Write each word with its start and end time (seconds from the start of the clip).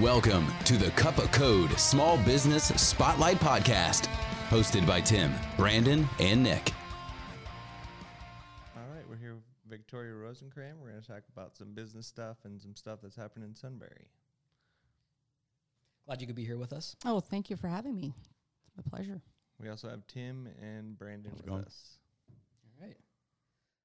Welcome 0.00 0.46
to 0.64 0.76
the 0.76 0.90
Cup 0.90 1.16
of 1.16 1.32
Code 1.32 1.70
Small 1.78 2.18
Business 2.18 2.64
Spotlight 2.64 3.38
Podcast, 3.38 4.08
hosted 4.50 4.86
by 4.86 5.00
Tim, 5.00 5.32
Brandon, 5.56 6.06
and 6.20 6.42
Nick. 6.42 6.72
All 8.76 8.82
right, 8.94 9.08
we're 9.08 9.16
here 9.16 9.36
with 9.36 9.44
Victoria 9.66 10.12
Rosancrans. 10.12 10.74
We're 10.78 10.90
going 10.90 11.00
to 11.00 11.08
talk 11.08 11.22
about 11.34 11.56
some 11.56 11.72
business 11.72 12.06
stuff 12.06 12.36
and 12.44 12.60
some 12.60 12.76
stuff 12.76 12.98
that's 13.02 13.16
happening 13.16 13.48
in 13.48 13.54
Sunbury. 13.54 14.08
Glad 16.04 16.20
you 16.20 16.26
could 16.26 16.36
be 16.36 16.44
here 16.44 16.58
with 16.58 16.74
us. 16.74 16.94
Oh, 17.06 17.20
thank 17.20 17.48
you 17.48 17.56
for 17.56 17.68
having 17.68 17.96
me. 17.96 18.12
It's 18.66 18.76
my 18.76 18.82
pleasure. 18.98 19.22
We 19.58 19.70
also 19.70 19.88
have 19.88 20.06
Tim 20.08 20.46
and 20.60 20.98
Brandon 20.98 21.30
How's 21.30 21.40
it 21.40 21.44
with 21.44 21.52
going? 21.52 21.64
us. 21.64 21.98
All 22.78 22.86
right. 22.86 22.96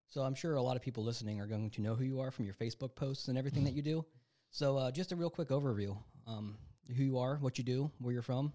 So 0.07 0.23
I'm 0.23 0.35
sure 0.35 0.55
a 0.55 0.61
lot 0.61 0.75
of 0.75 0.81
people 0.81 1.05
listening 1.05 1.39
are 1.39 1.47
going 1.47 1.69
to 1.69 1.81
know 1.81 1.95
who 1.95 2.03
you 2.03 2.19
are 2.19 2.31
from 2.31 2.43
your 2.43 2.55
Facebook 2.55 2.95
posts 2.95 3.29
and 3.29 3.37
everything 3.37 3.63
that 3.63 3.73
you 3.73 3.81
do. 3.81 4.05
So 4.53 4.75
uh, 4.75 4.91
just 4.91 5.13
a 5.13 5.15
real 5.15 5.29
quick 5.29 5.47
overview: 5.47 5.97
um, 6.27 6.57
who 6.95 7.03
you 7.03 7.17
are, 7.17 7.37
what 7.37 7.57
you 7.57 7.63
do, 7.63 7.91
where 7.99 8.13
you're 8.13 8.21
from. 8.21 8.53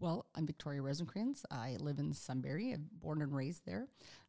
Well, 0.00 0.26
I'm 0.34 0.46
Victoria 0.46 0.80
Rosancrans. 0.80 1.44
I 1.50 1.76
live 1.78 1.98
in 1.98 2.12
Sunbury. 2.12 2.72
I'm 2.72 2.88
born 3.00 3.22
and 3.22 3.34
raised 3.34 3.64
there. 3.64 3.86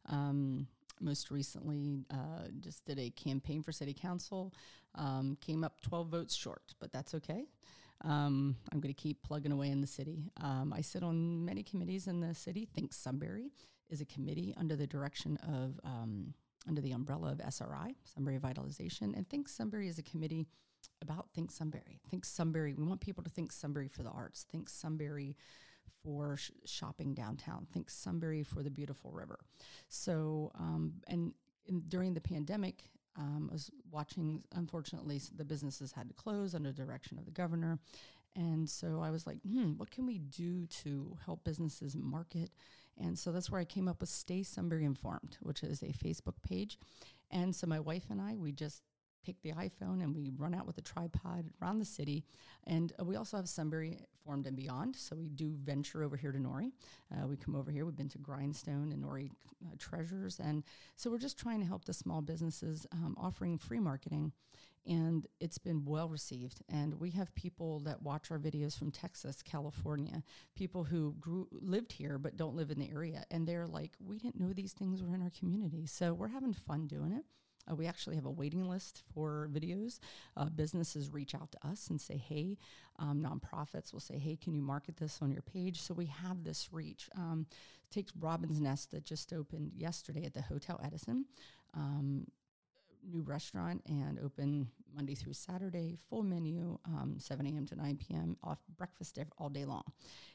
Um, 0.08 0.68
most 1.00 1.30
recently, 1.30 2.06
uh, 2.10 2.48
just 2.60 2.84
did 2.84 2.98
a 2.98 3.10
campaign 3.10 3.62
for 3.62 3.72
city 3.72 3.92
council. 3.92 4.54
Um, 4.94 5.36
came 5.40 5.64
up 5.64 5.80
12 5.80 6.08
votes 6.08 6.34
short, 6.34 6.74
but 6.78 6.92
that's 6.92 7.14
okay. 7.14 7.46
Um, 8.04 8.56
I'm 8.70 8.80
going 8.80 8.94
to 8.94 9.00
keep 9.00 9.22
plugging 9.22 9.50
away 9.52 9.70
in 9.70 9.80
the 9.80 9.86
city. 9.86 10.30
Um, 10.40 10.72
I 10.72 10.80
sit 10.80 11.02
on 11.02 11.44
many 11.44 11.62
committees 11.62 12.06
in 12.06 12.20
the 12.20 12.34
city. 12.34 12.68
Think 12.72 12.92
Sunbury 12.92 13.50
is 13.90 14.00
a 14.00 14.04
committee 14.04 14.54
under 14.56 14.76
the 14.76 14.86
direction 14.86 15.38
of, 15.48 15.80
um, 15.84 16.34
under 16.68 16.80
the 16.80 16.92
umbrella 16.92 17.32
of 17.32 17.40
SRI, 17.40 17.96
Sunbury 18.04 18.38
Revitalization, 18.38 19.16
and 19.16 19.28
Think 19.28 19.48
Sunbury 19.48 19.88
is 19.88 19.98
a 19.98 20.02
committee 20.02 20.46
about 21.02 21.28
Think 21.34 21.50
Sunbury. 21.50 22.00
Think 22.10 22.24
Sunbury. 22.24 22.74
We 22.74 22.84
want 22.84 23.00
people 23.00 23.24
to 23.24 23.30
think 23.30 23.52
Sunbury 23.52 23.88
for 23.88 24.02
the 24.02 24.10
arts. 24.10 24.46
Think 24.50 24.68
Sunbury 24.68 25.36
for 26.02 26.36
sh- 26.36 26.50
shopping 26.64 27.14
downtown. 27.14 27.66
Think 27.72 27.90
Sunbury 27.90 28.42
for 28.42 28.62
the 28.62 28.70
beautiful 28.70 29.10
river. 29.10 29.38
So, 29.88 30.52
um, 30.58 30.94
and 31.08 31.32
in, 31.66 31.82
during 31.88 32.14
the 32.14 32.20
pandemic, 32.20 32.84
um, 33.16 33.48
I 33.50 33.54
was 33.54 33.70
watching. 33.90 34.42
Unfortunately, 34.54 35.20
the 35.36 35.44
businesses 35.44 35.92
had 35.92 36.08
to 36.08 36.14
close 36.14 36.54
under 36.54 36.72
direction 36.72 37.18
of 37.18 37.24
the 37.24 37.30
governor, 37.30 37.78
and 38.36 38.68
so 38.68 39.00
I 39.00 39.10
was 39.10 39.26
like, 39.26 39.38
hmm, 39.42 39.72
what 39.76 39.90
can 39.90 40.06
we 40.06 40.18
do 40.18 40.66
to 40.66 41.16
help 41.24 41.44
businesses 41.44 41.94
market? 41.96 42.50
And 42.98 43.18
so 43.18 43.32
that's 43.32 43.50
where 43.50 43.60
I 43.60 43.64
came 43.64 43.88
up 43.88 44.00
with 44.00 44.08
Stay 44.08 44.42
Sunbury 44.42 44.84
Informed, 44.84 45.36
which 45.40 45.62
is 45.62 45.82
a 45.82 45.86
Facebook 45.86 46.42
page. 46.42 46.78
And 47.30 47.54
so 47.54 47.66
my 47.66 47.80
wife 47.80 48.04
and 48.10 48.20
I, 48.20 48.36
we 48.36 48.52
just 48.52 48.82
take 49.24 49.40
the 49.42 49.52
iPhone 49.52 50.02
and 50.02 50.14
we 50.14 50.30
run 50.36 50.54
out 50.54 50.66
with 50.66 50.78
a 50.78 50.82
tripod 50.82 51.48
around 51.60 51.78
the 51.78 51.84
city. 51.84 52.24
And 52.66 52.92
uh, 53.00 53.04
we 53.04 53.16
also 53.16 53.36
have 53.36 53.48
Sunbury 53.48 53.98
Informed 54.24 54.46
and 54.46 54.56
Beyond. 54.56 54.96
So 54.96 55.16
we 55.16 55.28
do 55.28 55.54
venture 55.62 56.02
over 56.02 56.16
here 56.16 56.32
to 56.32 56.38
Nori. 56.38 56.72
Uh, 57.12 57.26
we 57.26 57.36
come 57.36 57.54
over 57.54 57.70
here. 57.70 57.84
We've 57.84 57.96
been 57.96 58.08
to 58.10 58.18
Grindstone 58.18 58.92
and 58.92 59.02
Nori 59.02 59.30
uh, 59.64 59.74
Treasures. 59.78 60.40
And 60.40 60.62
so 60.96 61.10
we're 61.10 61.18
just 61.18 61.38
trying 61.38 61.60
to 61.60 61.66
help 61.66 61.84
the 61.84 61.92
small 61.92 62.22
businesses 62.22 62.86
um, 62.92 63.16
offering 63.18 63.58
free 63.58 63.80
marketing. 63.80 64.32
And 64.86 65.26
it's 65.40 65.56
been 65.56 65.84
well 65.86 66.08
received. 66.08 66.60
And 66.68 67.00
we 67.00 67.10
have 67.12 67.34
people 67.34 67.80
that 67.80 68.02
watch 68.02 68.30
our 68.30 68.38
videos 68.38 68.78
from 68.78 68.90
Texas, 68.90 69.42
California, 69.42 70.22
people 70.54 70.84
who 70.84 71.14
grew 71.18 71.48
lived 71.52 71.92
here 71.92 72.18
but 72.18 72.36
don't 72.36 72.54
live 72.54 72.70
in 72.70 72.78
the 72.78 72.90
area. 72.90 73.24
And 73.30 73.46
they're 73.46 73.66
like, 73.66 73.92
we 73.98 74.18
didn't 74.18 74.40
know 74.40 74.52
these 74.52 74.74
things 74.74 75.02
were 75.02 75.14
in 75.14 75.22
our 75.22 75.32
community. 75.38 75.86
So 75.86 76.12
we're 76.12 76.28
having 76.28 76.52
fun 76.52 76.86
doing 76.86 77.12
it. 77.12 77.24
Uh, 77.70 77.74
we 77.74 77.86
actually 77.86 78.16
have 78.16 78.26
a 78.26 78.30
waiting 78.30 78.68
list 78.68 79.02
for 79.14 79.48
videos. 79.52 79.98
Uh, 80.36 80.46
businesses 80.46 81.10
reach 81.10 81.34
out 81.34 81.50
to 81.52 81.66
us 81.66 81.88
and 81.88 82.00
say, 82.00 82.16
hey, 82.16 82.58
um, 82.98 83.22
nonprofits 83.22 83.92
will 83.92 84.00
say, 84.00 84.18
hey, 84.18 84.36
can 84.36 84.54
you 84.54 84.62
market 84.62 84.96
this 84.96 85.18
on 85.22 85.30
your 85.30 85.42
page? 85.42 85.80
So 85.80 85.94
we 85.94 86.06
have 86.06 86.44
this 86.44 86.68
reach. 86.72 87.08
Um, 87.16 87.46
take 87.90 88.08
Robin's 88.18 88.60
Nest 88.60 88.90
that 88.92 89.04
just 89.04 89.32
opened 89.32 89.72
yesterday 89.76 90.24
at 90.24 90.34
the 90.34 90.42
Hotel 90.42 90.80
Edison. 90.84 91.26
Um, 91.74 92.26
new 93.10 93.22
restaurant 93.22 93.82
and 93.86 94.18
open 94.24 94.68
Monday 94.94 95.14
through 95.14 95.32
Saturday, 95.32 95.96
full 96.08 96.22
menu, 96.22 96.78
um, 96.86 97.16
7 97.18 97.46
a.m. 97.46 97.66
to 97.66 97.76
9 97.76 97.96
p.m., 97.96 98.36
off 98.42 98.58
breakfast 98.76 99.18
all 99.38 99.48
day 99.48 99.64
long, 99.64 99.84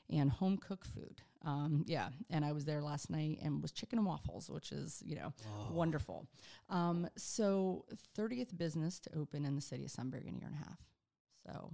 and 0.10 0.30
home 0.30 0.58
cooked 0.58 0.88
food. 0.88 1.22
Um, 1.46 1.86
yeah, 1.88 2.10
and 2.30 2.44
I 2.44 2.52
was 2.52 2.66
there 2.66 2.82
last 2.82 3.10
night 3.10 3.40
and 3.42 3.62
was 3.62 3.72
chicken 3.72 4.00
and 4.00 4.08
waffles, 4.08 4.50
which 4.50 4.72
is, 4.72 5.02
you 5.06 5.16
know, 5.16 5.34
wonderful. 5.72 6.28
Um, 6.70 7.08
so, 7.16 7.86
30th 8.18 8.58
business 8.58 9.00
to 9.02 9.18
open 9.18 9.46
in 9.46 9.56
the 9.56 9.62
city 9.62 9.86
of 9.86 9.92
Sunbury 9.92 10.28
in 10.28 10.36
a 10.36 10.38
year 10.38 10.48
and 10.48 10.56
a 10.56 10.66
half. 10.66 10.80
So, 11.46 11.72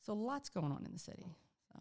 so 0.00 0.14
lots 0.14 0.48
going 0.48 0.72
on 0.72 0.84
in 0.86 0.92
the 0.92 0.98
city. 0.98 1.26
So. 1.72 1.80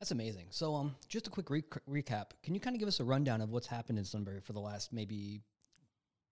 That's 0.00 0.10
amazing. 0.12 0.46
So 0.50 0.74
um, 0.74 0.94
just 1.08 1.26
a 1.26 1.30
quick 1.30 1.50
re- 1.50 1.62
recap. 1.88 2.30
Can 2.42 2.54
you 2.54 2.60
kind 2.60 2.74
of 2.74 2.80
give 2.80 2.88
us 2.88 3.00
a 3.00 3.04
rundown 3.04 3.40
of 3.40 3.50
what's 3.50 3.66
happened 3.66 3.98
in 3.98 4.04
Sunbury 4.04 4.40
for 4.40 4.52
the 4.52 4.60
last 4.60 4.92
maybe, 4.92 5.42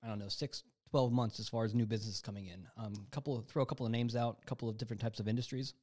I 0.03 0.09
don't 0.09 0.19
know, 0.19 0.29
six, 0.29 0.63
12 0.91 1.13
months 1.13 1.41
as 1.41 1.49
far 1.49 1.65
as 1.65 1.75
new 1.75 1.87
business 1.87 2.21
coming 2.21 2.47
in? 2.47 2.67
Um, 2.77 2.95
couple 3.11 3.41
throw 3.49 3.63
a 3.63 3.67
couple 3.67 3.87
of 3.87 3.93
names 3.93 4.17
out, 4.17 4.39
a 4.43 4.47
couple 4.47 4.69
of 4.69 4.77
different 4.79 5.01
types 5.01 5.21
of 5.21 5.29
industries. 5.29 5.75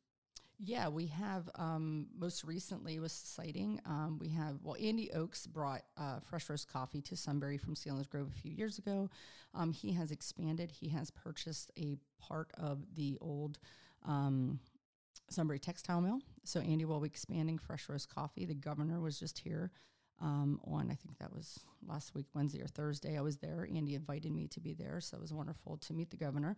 Yeah, 0.57 0.87
we 0.87 1.07
have 1.07 1.49
um, 1.55 2.07
most 2.17 2.45
recently 2.45 2.97
was 2.99 3.11
citing. 3.11 3.81
Um, 3.85 4.17
we 4.21 4.29
have 4.29 4.55
well, 4.63 4.77
Andy 4.81 5.11
Oakes 5.11 5.45
brought 5.47 5.83
uh, 5.97 6.19
fresh 6.21 6.49
roast 6.49 6.71
coffee 6.71 7.01
to 7.01 7.17
Sunbury 7.17 7.57
from 7.57 7.75
Selinsgrove 7.75 8.29
a 8.29 8.39
few 8.39 8.51
years 8.51 8.77
ago. 8.77 9.09
Um, 9.53 9.73
he 9.73 9.91
has 9.93 10.11
expanded. 10.11 10.71
He 10.71 10.89
has 10.89 11.11
purchased 11.11 11.71
a 11.77 11.97
part 12.19 12.51
of 12.57 12.79
the 12.95 13.17
old 13.19 13.59
um, 14.05 14.59
Sunbury 15.29 15.59
textile 15.59 15.99
mill. 15.99 16.19
So 16.45 16.61
Andy 16.61 16.85
will 16.85 17.01
be 17.01 17.07
expanding 17.07 17.57
fresh 17.57 17.89
roast 17.89 18.13
coffee. 18.13 18.45
The 18.45 18.53
governor 18.53 19.01
was 19.01 19.19
just 19.19 19.39
here 19.39 19.71
um, 20.21 20.59
on 20.65 20.89
I 20.91 20.95
think 20.95 21.17
that 21.19 21.33
was 21.33 21.59
last 21.87 22.15
week, 22.15 22.27
Wednesday 22.33 22.61
or 22.61 22.67
Thursday. 22.67 23.17
I 23.17 23.21
was 23.21 23.37
there. 23.37 23.67
Andy 23.73 23.95
invited 23.95 24.31
me 24.31 24.47
to 24.47 24.59
be 24.59 24.73
there, 24.73 24.99
so 25.01 25.17
it 25.17 25.21
was 25.21 25.33
wonderful 25.33 25.77
to 25.77 25.93
meet 25.93 26.09
the 26.09 26.17
governor. 26.17 26.55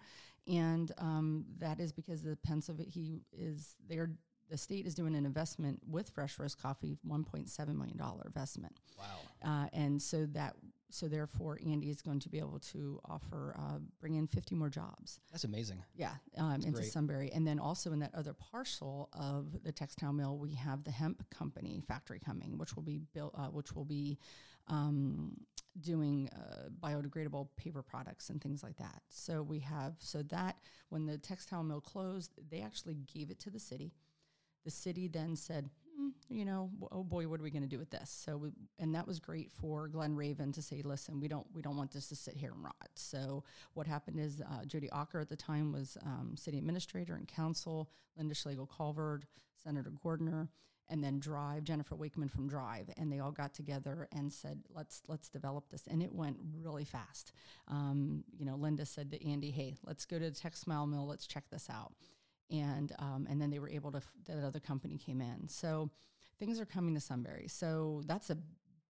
And 0.48 0.92
um, 0.98 1.46
that 1.60 1.80
is 1.80 1.92
because 1.92 2.22
the 2.22 2.38
Pennsylvania 2.38 2.92
he 2.92 3.22
is 3.32 3.76
there. 3.90 4.12
The 4.50 4.58
state 4.58 4.88
is 4.88 4.96
doing 4.96 5.16
an 5.16 5.26
investment 5.26 5.80
with 5.86 6.10
Fresh 6.10 6.40
Roast 6.40 6.62
Coffee, 6.62 6.96
one 7.04 7.24
point 7.24 7.50
seven 7.50 7.78
million 7.78 7.98
dollar 7.98 8.24
investment. 8.26 8.78
Wow. 8.98 9.06
Uh, 9.44 9.68
and 9.74 10.02
so 10.02 10.26
that 10.28 10.56
so 10.90 11.08
therefore 11.08 11.60
Andy 11.66 11.90
is 11.90 12.02
going 12.02 12.20
to 12.20 12.30
be 12.30 12.40
able 12.40 12.60
to 12.72 13.00
offer 13.06 13.56
uh, 13.58 13.80
bring 14.00 14.16
in 14.16 14.28
fifty 14.28 14.56
more 14.56 14.70
jobs. 14.70 15.20
That's 15.32 15.44
amazing. 15.44 15.84
Yeah, 15.96 16.14
um, 16.38 16.56
into 16.56 16.72
great. 16.72 16.92
Sunbury, 16.92 17.32
and 17.34 17.46
then 17.46 17.60
also 17.60 17.92
in 17.92 18.00
that 18.00 18.14
other 18.16 18.34
parcel 18.34 19.10
of 19.14 19.64
the 19.64 19.72
textile 19.72 20.14
mill, 20.14 20.38
we 20.38 20.54
have 20.56 20.84
the 20.84 20.92
hemp 20.92 21.30
company 21.30 21.82
factory 21.88 22.20
coming, 22.20 22.58
which 22.58 22.76
will 22.76 22.84
be 22.84 23.00
built, 23.14 23.34
uh, 23.38 23.48
which 23.48 23.74
will 23.74 23.86
be 23.86 24.18
um, 24.68 25.34
doing 25.80 26.30
uh, 26.34 26.70
biodegradable 26.80 27.48
paper 27.58 27.82
products 27.82 28.30
and 28.30 28.42
things 28.42 28.64
like 28.64 28.78
that. 28.78 29.02
So 29.10 29.42
we 29.44 29.60
have 29.60 29.96
so 30.00 30.24
that 30.24 30.58
when 30.90 31.06
the 31.06 31.18
textile 31.18 31.64
mill 31.64 31.82
closed, 31.82 32.32
they 32.50 32.62
actually 32.62 32.96
gave 33.14 33.30
it 33.30 33.40
to 33.42 33.50
the 33.50 33.60
city. 33.60 33.94
The 34.66 34.72
city 34.72 35.08
then 35.08 35.36
said, 35.36 35.70
"Hmm, 35.86 35.87
you 36.30 36.46
know, 36.46 36.70
oh 36.92 37.04
boy, 37.04 37.28
what 37.28 37.40
are 37.40 37.44
we 37.44 37.52
going 37.52 37.64
to 37.64 37.70
do 37.70 37.80
with 37.80 37.90
this? 37.90 38.10
So, 38.10 38.38
we, 38.38 38.50
and 38.80 38.94
that 38.96 39.08
was 39.08 39.20
great 39.20 39.52
for 39.52 39.88
Glen 39.88 40.16
Raven 40.16 40.52
to 40.54 40.62
say, 40.62 40.82
listen, 40.84 41.20
we 41.20 41.28
don't, 41.28 41.48
we 41.54 41.62
don't 41.62 41.78
want 41.78 41.92
this 41.92 42.10
to 42.10 42.16
sit 42.16 42.36
here 42.36 42.52
and 42.52 42.64
rot. 42.64 42.90
So, 42.96 43.44
what 43.74 43.88
happened 43.88 44.20
is 44.20 44.42
uh, 44.42 44.66
Jody 44.66 44.90
Ocker 44.90 45.22
at 45.22 45.30
the 45.30 45.36
time 45.36 45.72
was 45.72 45.98
um, 46.06 46.36
city 46.38 46.58
administrator 46.58 47.16
and 47.16 47.28
council, 47.28 47.90
Linda 48.18 48.36
Schlegel 48.36 48.68
Culver, 48.68 49.22
Senator 49.64 49.92
Gordner, 50.04 50.50
and 50.90 51.04
then 51.04 51.20
Drive, 51.20 51.64
Jennifer 51.64 51.96
Wakeman 51.96 52.30
from 52.30 52.48
Drive, 52.48 52.90
and 52.98 53.12
they 53.12 53.20
all 53.20 53.32
got 53.32 53.54
together 53.54 54.08
and 54.14 54.32
said, 54.32 54.62
let's 54.74 55.02
let's 55.08 55.30
develop 55.30 55.70
this, 55.70 55.88
and 55.88 56.02
it 56.02 56.14
went 56.14 56.38
really 56.62 56.86
fast. 56.86 57.34
Um, 57.68 58.24
you 58.38 58.46
know, 58.46 58.56
Linda 58.56 58.86
said 58.86 59.12
to 59.12 59.30
Andy, 59.30 59.52
hey, 59.52 59.76
let's 59.86 60.06
go 60.06 60.18
to 60.20 60.30
the 60.30 60.36
textile 60.36 60.88
mill, 60.88 61.08
let's 61.08 61.28
check 61.28 61.44
this 61.52 61.70
out 61.70 61.94
and 62.50 62.94
um, 63.00 63.28
and 63.30 63.42
then 63.42 63.50
they 63.50 63.60
were 63.60 63.70
able 63.70 63.92
to 63.92 64.02
that 64.26 64.44
other 64.44 64.60
company 64.60 64.98
came 64.98 65.22
in. 65.22 65.48
So 65.48 65.90
things 66.40 66.60
are 66.60 66.66
coming 66.66 66.94
to 66.96 67.02
sunbury. 67.02 67.48
So 67.48 68.04
that's 68.06 68.30
a 68.30 68.38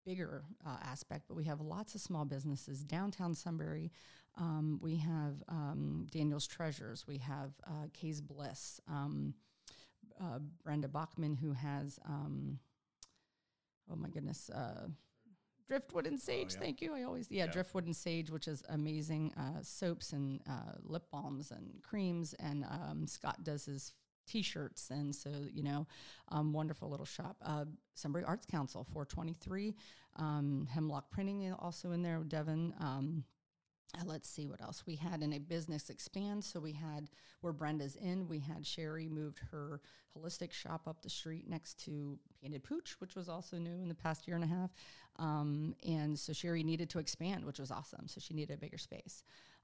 bigger 0.04 0.42
uh, 0.66 0.76
aspect 0.82 1.24
but 1.28 1.36
we 1.36 1.44
have 1.44 1.60
lots 1.60 1.94
of 1.94 2.00
small 2.00 2.24
businesses 2.24 2.82
downtown 2.82 3.34
sunbury. 3.34 3.92
Um, 4.38 4.78
we 4.82 4.96
have 4.96 5.42
um, 5.48 6.06
daniel's 6.10 6.46
treasures. 6.46 7.06
We 7.06 7.18
have 7.18 7.52
uh, 7.66 7.88
kay's 7.92 8.20
bliss. 8.20 8.80
Um, 8.88 9.34
uh, 10.20 10.38
brenda 10.64 10.88
bachman 10.88 11.34
who 11.34 11.52
has 11.52 11.98
um, 12.06 12.58
oh 13.90 13.96
my 13.96 14.08
goodness 14.08 14.50
uh, 14.50 14.88
driftwood 15.68 16.06
and 16.06 16.18
sage 16.18 16.54
yeah. 16.54 16.60
thank 16.60 16.80
you. 16.82 16.94
I 16.94 17.02
always 17.04 17.28
yeah, 17.30 17.44
Yeah. 17.44 17.52
driftwood 17.52 17.84
and 17.86 17.94
sage 17.94 18.30
which 18.30 18.48
is 18.48 18.62
amazing 18.68 19.32
uh, 19.36 19.60
soaps 19.62 20.12
and 20.12 20.40
uh, 20.48 20.72
lip 20.82 21.04
balms 21.12 21.50
and 21.50 21.82
creams. 21.82 22.34
And 22.34 22.64
um, 22.64 23.06
scott 23.06 23.44
does 23.44 23.66
his 23.66 23.92
t-shirts 24.26 24.90
and 24.90 25.14
so 25.14 25.30
you 25.52 25.62
know 25.62 25.86
um, 26.30 26.52
wonderful 26.52 26.90
little 26.90 27.06
shop. 27.06 27.36
Uh, 27.44 27.64
sunbury 27.94 28.24
arts 28.24 28.46
council 28.46 28.84
423 28.92 29.74
um, 30.16 30.66
hemlock 30.70 31.10
printing 31.10 31.42
is 31.44 31.54
also 31.58 31.92
in 31.92 32.02
there 32.02 32.18
devon 32.24 32.74
um, 32.80 33.24
uh, 33.96 34.02
let's 34.04 34.28
see 34.28 34.46
what 34.46 34.60
else 34.60 34.84
we 34.86 34.96
had 34.96 35.22
in 35.22 35.32
a 35.32 35.38
business 35.38 35.90
expand. 35.90 36.44
So 36.44 36.60
we 36.60 36.72
had 36.72 37.08
where 37.40 37.52
Brenda's 37.52 37.96
in, 37.96 38.28
we 38.28 38.38
had 38.38 38.66
Sherry 38.66 39.08
moved 39.08 39.40
her 39.50 39.80
holistic 40.16 40.52
shop 40.52 40.82
up 40.86 41.02
the 41.02 41.10
street 41.10 41.48
next 41.48 41.84
to 41.84 42.18
Painted 42.42 42.64
Pooch, 42.64 42.96
which 42.98 43.14
was 43.14 43.28
also 43.28 43.56
new 43.56 43.82
in 43.82 43.88
the 43.88 43.94
past 43.94 44.26
year 44.26 44.36
and 44.36 44.44
a 44.44 44.48
half. 44.48 44.70
Um, 45.18 45.74
and 45.86 46.18
so 46.18 46.32
Sherry 46.32 46.62
needed 46.62 46.90
to 46.90 46.98
expand, 46.98 47.44
which 47.44 47.58
was 47.58 47.70
awesome. 47.70 48.08
So 48.08 48.20
she 48.20 48.34
needed 48.34 48.54
a 48.54 48.58
bigger 48.58 48.78
space. 48.78 49.22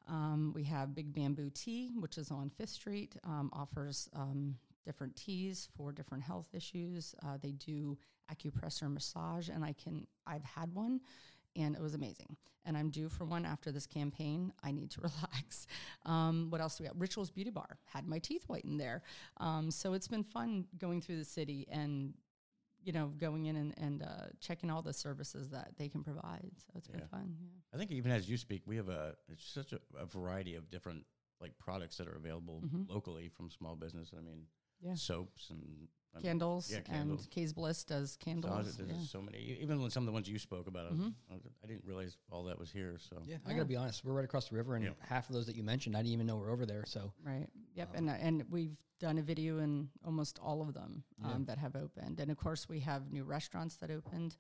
Um, 0.09 0.53
we 0.55 0.65
have 0.65 0.95
Big 0.95 1.15
Bamboo 1.15 1.51
Tea, 1.55 1.93
which 1.99 2.19
is 2.19 2.31
on 2.31 2.51
Fifth 2.51 2.71
Street, 2.71 3.17
um, 3.25 3.51
offers 3.53 4.09
um, 4.15 4.57
different 4.85 5.17
teas 5.17 5.69
for 5.77 5.93
different 5.93 6.23
health 6.23 6.49
issues. 6.53 7.15
Uh, 7.25 7.39
they 7.43 7.53
do 7.53 7.97
acupressure 8.33 8.93
massage, 8.93 9.49
and 9.49 9.65
I 9.65 9.73
can 9.73 10.07
I've 10.27 10.45
had 10.45 10.75
one, 10.75 11.01
and 11.57 11.75
it 11.75 11.81
was 11.83 11.95
amazing. 11.95 12.37
And 12.67 12.77
I'm 12.79 12.89
due 12.91 13.09
for 13.11 13.25
one 13.27 13.45
after 13.45 13.71
this 13.71 13.87
campaign. 13.87 14.53
I 14.63 14.73
need 14.73 14.91
to 14.93 15.01
relax. 15.09 15.67
Um, 16.07 16.47
what 16.51 16.61
else 16.61 16.79
do 16.79 16.85
we 16.85 16.89
have? 16.89 16.99
Rituals 16.99 17.31
Beauty 17.31 17.51
Bar 17.51 17.79
had 17.85 18.07
my 18.07 18.19
teeth 18.19 18.45
whitened 18.47 18.81
there, 18.81 19.03
um, 19.39 19.71
so 19.71 19.93
it's 19.93 20.09
been 20.09 20.25
fun 20.25 20.67
going 20.79 21.01
through 21.01 21.17
the 21.19 21.25
city 21.25 21.67
and 21.71 22.15
you 22.83 22.93
know 22.93 23.09
going 23.19 23.47
in 23.47 23.57
and, 23.57 23.75
and 23.79 24.03
uh, 24.03 24.27
checking 24.41 24.71
all 24.71 24.83
the 24.83 24.93
services 24.93 25.49
that 25.51 25.73
they 25.79 25.89
can 25.89 26.03
provide. 26.03 26.51
So 26.59 26.73
it's 26.77 26.89
been 26.89 27.07
fun. 27.09 27.37
Yeah. 27.41 27.49
I 27.75 27.77
think 27.79 27.91
even 27.91 28.11
as 28.13 28.29
you 28.31 28.37
speak, 28.37 28.63
we 28.67 28.77
have 28.77 28.89
a 28.89 29.15
it's 29.29 29.47
such 29.47 29.73
a, 29.73 29.81
a 29.99 30.07
variety 30.07 30.55
of 30.55 30.71
different 30.71 31.05
like 31.41 31.59
products 31.59 31.97
that 31.99 32.09
are 32.09 32.17
available 32.17 32.63
Mhm. 32.65 32.89
locally 32.89 33.29
from 33.29 33.51
small 33.51 33.77
business. 33.77 34.13
I 34.17 34.23
mean, 34.23 34.47
Yeah. 34.81 34.95
soaps 34.95 35.51
and 35.51 35.89
I 36.15 36.19
mean, 36.19 36.25
Candles, 36.25 36.71
yeah, 36.71 36.77
and 36.79 36.87
candles. 36.87 37.29
Kay's 37.31 37.53
Bliss 37.53 37.83
does 37.85 38.13
so 38.13 38.25
candles. 38.25 38.77
there's 38.77 38.89
yeah. 38.89 38.97
so 39.09 39.21
many. 39.21 39.59
Even 39.61 39.81
when 39.81 39.91
some 39.91 40.03
of 40.05 40.07
the 40.07 40.13
ones 40.13 40.29
you 40.29 40.39
spoke 40.39 40.69
about, 40.69 40.87
I, 40.87 40.91
was- 40.91 41.01
Mhm. 41.01 41.15
I, 41.63 41.67
didn't 41.67 41.85
realize 41.85 42.17
all 42.31 42.45
that 42.45 42.59
was 42.59 42.71
here. 42.71 42.99
So 42.99 43.21
Yeah, 43.27 43.39
I 43.47 43.53
gotta 43.53 43.65
be 43.65 43.77
honest. 43.77 44.05
We're 44.05 44.13
right 44.13 44.25
across 44.25 44.49
the 44.49 44.55
river, 44.57 44.77
and 44.77 44.85
Yeah. 44.85 44.91
half 45.01 45.29
of 45.29 45.35
those 45.35 45.47
that 45.47 45.57
you 45.57 45.65
mentioned, 45.65 45.97
I 45.97 46.01
didn't 46.01 46.13
even 46.13 46.27
know 46.27 46.37
were 46.37 46.51
over 46.51 46.67
there. 46.67 46.85
So 46.87 47.13
Right. 47.25 47.49
Yep. 47.75 47.91
Um, 47.97 48.09
and 48.09 48.11
and 48.41 48.51
we've 48.51 48.79
done 49.01 49.19
a 49.19 49.23
video 49.23 49.59
in 49.59 49.91
almost 50.05 50.39
all 50.39 50.63
of 50.63 50.73
them 50.73 51.03
um, 51.23 51.31
Yeah. 51.31 51.47
that 51.47 51.59
have 51.59 51.75
opened, 51.75 52.21
and 52.21 52.31
of 52.31 52.37
course 52.37 52.69
we 52.69 52.81
have 52.81 53.11
new 53.13 53.25
restaurants 53.25 53.77
that 53.79 53.91
opened. 53.91 54.37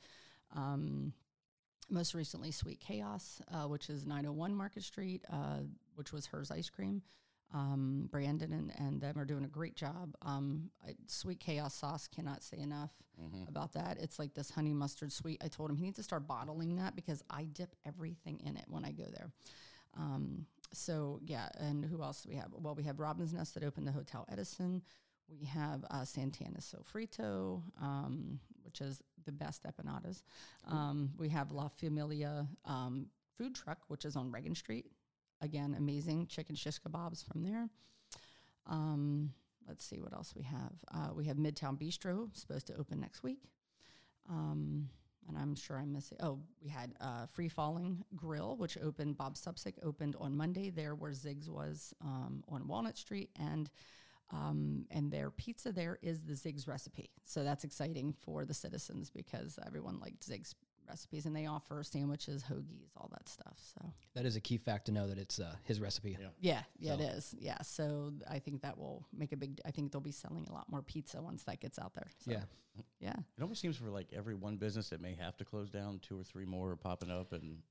Um, 0.52 1.12
most 1.90 2.14
recently, 2.14 2.50
Sweet 2.50 2.80
Chaos, 2.80 3.42
uh, 3.48 3.66
which 3.66 3.90
is 3.90 4.06
901 4.06 4.54
Market 4.54 4.84
Street, 4.84 5.24
uh, 5.28 5.60
which 5.96 6.12
was 6.12 6.26
hers 6.26 6.50
ice 6.50 6.70
cream. 6.70 7.02
Um, 7.54 8.08
Brandon 8.10 8.52
and, 8.52 8.72
and 8.78 9.00
them 9.00 9.16
are 9.16 9.24
doing 9.24 9.44
a 9.44 9.48
great 9.48 9.76
job. 9.76 10.14
Um, 10.22 10.70
I, 10.86 10.94
Sweet 11.06 11.38
Chaos 11.38 11.74
sauce 11.74 12.08
cannot 12.08 12.42
say 12.42 12.58
enough 12.58 12.90
Mhm. 13.22 13.48
about 13.48 13.72
that. 13.74 13.98
It's 13.98 14.18
like 14.18 14.34
this 14.34 14.50
honey 14.50 14.74
mustard 14.74 15.12
sweet. 15.12 15.40
I 15.42 15.46
told 15.46 15.70
him 15.70 15.76
he 15.76 15.84
needs 15.84 15.98
to 15.98 16.02
start 16.02 16.26
bottling 16.26 16.74
that 16.76 16.96
because 16.96 17.22
I 17.30 17.44
dip 17.44 17.76
everything 17.84 18.40
in 18.40 18.56
it 18.56 18.64
when 18.68 18.84
I 18.84 18.90
go 18.90 19.04
there. 19.04 19.30
Um, 19.96 20.46
so 20.72 21.20
yeah, 21.24 21.48
and 21.58 21.84
who 21.84 22.02
else 22.02 22.22
do 22.22 22.30
we 22.30 22.34
have? 22.34 22.52
Well, 22.52 22.74
we 22.74 22.82
have 22.82 22.98
Robin's 22.98 23.32
Nest 23.32 23.54
that 23.54 23.62
opened 23.62 23.86
the 23.86 23.92
Hotel 23.92 24.24
Edison. 24.28 24.82
We 25.28 25.44
have 25.44 25.84
uh, 25.90 26.04
Santana 26.04 26.58
Sofrito, 26.58 27.62
um, 27.80 28.40
which 28.64 28.80
is 28.80 29.00
the 29.24 29.32
best 29.32 29.62
empanadas. 29.62 30.22
Um, 30.66 31.12
we 31.16 31.28
have 31.28 31.52
La 31.52 31.68
Familia 31.68 32.48
um, 32.64 33.06
food 33.38 33.54
truck, 33.54 33.78
which 33.88 34.04
is 34.04 34.16
on 34.16 34.32
Reagan 34.32 34.56
Street. 34.56 34.86
Again, 35.44 35.74
amazing 35.76 36.26
chicken 36.26 36.54
shish 36.54 36.80
kebabs 36.80 37.22
from 37.22 37.42
there. 37.42 37.68
Um, 38.66 39.34
let's 39.68 39.84
see 39.84 40.00
what 40.00 40.14
else 40.14 40.34
we 40.34 40.42
have. 40.42 40.72
Uh, 40.92 41.12
we 41.14 41.26
have 41.26 41.36
Midtown 41.36 41.78
Bistro, 41.78 42.34
supposed 42.34 42.66
to 42.68 42.76
open 42.76 42.98
next 42.98 43.22
week. 43.22 43.42
Um, 44.30 44.88
and 45.28 45.36
I'm 45.36 45.54
sure 45.54 45.76
I'm 45.76 45.92
missing. 45.92 46.16
Oh, 46.22 46.38
we 46.62 46.70
had 46.70 46.94
uh, 46.98 47.26
Free 47.26 47.50
Falling 47.50 48.04
Grill, 48.16 48.56
which 48.56 48.78
opened. 48.82 49.18
Bob 49.18 49.34
Supsick 49.34 49.74
opened 49.82 50.16
on 50.18 50.34
Monday 50.34 50.70
there, 50.70 50.94
where 50.94 51.12
Ziggs 51.12 51.50
was 51.50 51.92
um, 52.00 52.42
on 52.48 52.66
Walnut 52.66 52.96
Street, 52.96 53.28
and 53.38 53.70
um, 54.32 54.86
and 54.90 55.10
their 55.10 55.30
pizza 55.30 55.72
there 55.72 55.98
is 56.00 56.24
the 56.24 56.32
Ziggs 56.32 56.66
recipe. 56.66 57.10
So 57.24 57.44
that's 57.44 57.64
exciting 57.64 58.14
for 58.24 58.46
the 58.46 58.54
citizens 58.54 59.10
because 59.10 59.58
everyone 59.66 60.00
liked 60.00 60.26
Ziggs 60.26 60.54
recipes, 60.88 61.26
and 61.26 61.34
they 61.34 61.46
offer 61.46 61.82
sandwiches, 61.82 62.42
hoagies, 62.44 62.90
all 62.96 63.08
that 63.12 63.28
stuff. 63.28 63.56
So 63.74 63.92
that 64.14 64.24
is 64.24 64.36
a 64.36 64.40
key 64.40 64.56
fact 64.58 64.86
to 64.86 64.92
know 64.92 65.06
that 65.08 65.18
it's 65.18 65.38
uh, 65.38 65.54
his 65.64 65.80
recipe. 65.80 66.16
Yeah. 66.20 66.28
yeah, 66.40 66.62
yeah, 66.78 66.96
So- 66.96 67.02
it 67.02 67.06
is. 67.16 67.34
Yeah, 67.38 67.62
so 67.62 68.12
I 68.28 68.38
think 68.38 68.62
that 68.62 68.76
will 68.78 69.06
make 69.16 69.32
a 69.32 69.36
big. 69.36 69.60
I 69.64 69.70
think 69.70 69.92
they'll 69.92 70.00
be 70.00 70.10
selling 70.12 70.46
a 70.48 70.52
lot 70.52 70.68
more 70.70 70.82
pizza 70.82 71.20
once 71.22 71.44
that 71.44 71.60
gets 71.60 71.78
out 71.78 71.94
there. 71.94 72.08
So, 72.24 72.30
Yeah. 72.32 72.44
yeah. 73.00 73.16
It 73.36 73.42
almost 73.42 73.60
seems 73.60 73.76
for 73.76 73.90
like 73.90 74.12
every 74.12 74.34
one 74.34 74.56
business 74.56 74.88
that 74.90 75.00
may 75.00 75.14
have 75.14 75.36
to 75.38 75.44
close 75.44 75.70
down, 75.70 76.00
two 76.00 76.18
or 76.18 76.24
three 76.24 76.44
more 76.44 76.70
are 76.70 76.76
popping 76.76 77.10
up, 77.10 77.32
and 77.32 77.62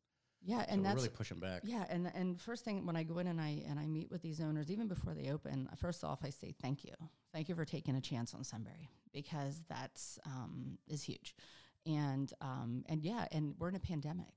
Yeah, 0.45 0.60
so 0.60 0.65
and 0.69 0.81
we're 0.81 0.83
that's 0.88 0.95
really 0.95 1.10
pushing 1.10 1.39
back. 1.39 1.62
Yeah, 1.63 1.86
and 1.89 2.12
and 2.13 2.39
first 2.42 2.65
thing 2.65 2.86
when 2.86 2.95
I 2.95 3.04
go 3.04 3.19
in 3.19 3.27
and 3.27 3.39
I 3.39 3.63
and 3.68 3.80
I 3.80 3.86
meet 3.88 4.10
with 4.12 4.21
these 4.21 4.42
owners, 4.42 4.69
even 4.71 4.88
before 4.88 5.13
they 5.13 5.30
open, 5.31 5.69
first 5.77 6.04
off 6.04 6.19
I 6.24 6.30
say 6.31 6.54
thank 6.62 6.83
you, 6.83 6.94
thank 7.33 7.48
you 7.50 7.56
for 7.56 7.65
taking 7.65 7.95
a 7.95 8.01
chance 8.01 8.33
on 8.33 8.44
Sunbury 8.44 8.89
because 9.13 9.63
that's 9.69 10.19
um, 10.25 10.77
is 10.88 11.04
huge, 11.04 11.36
and 11.85 12.31
um, 12.41 12.83
and 12.88 13.03
yeah, 13.03 13.25
and 13.31 13.56
we're 13.57 13.69
in 13.69 13.75
a 13.75 13.80
pandemic, 13.80 14.33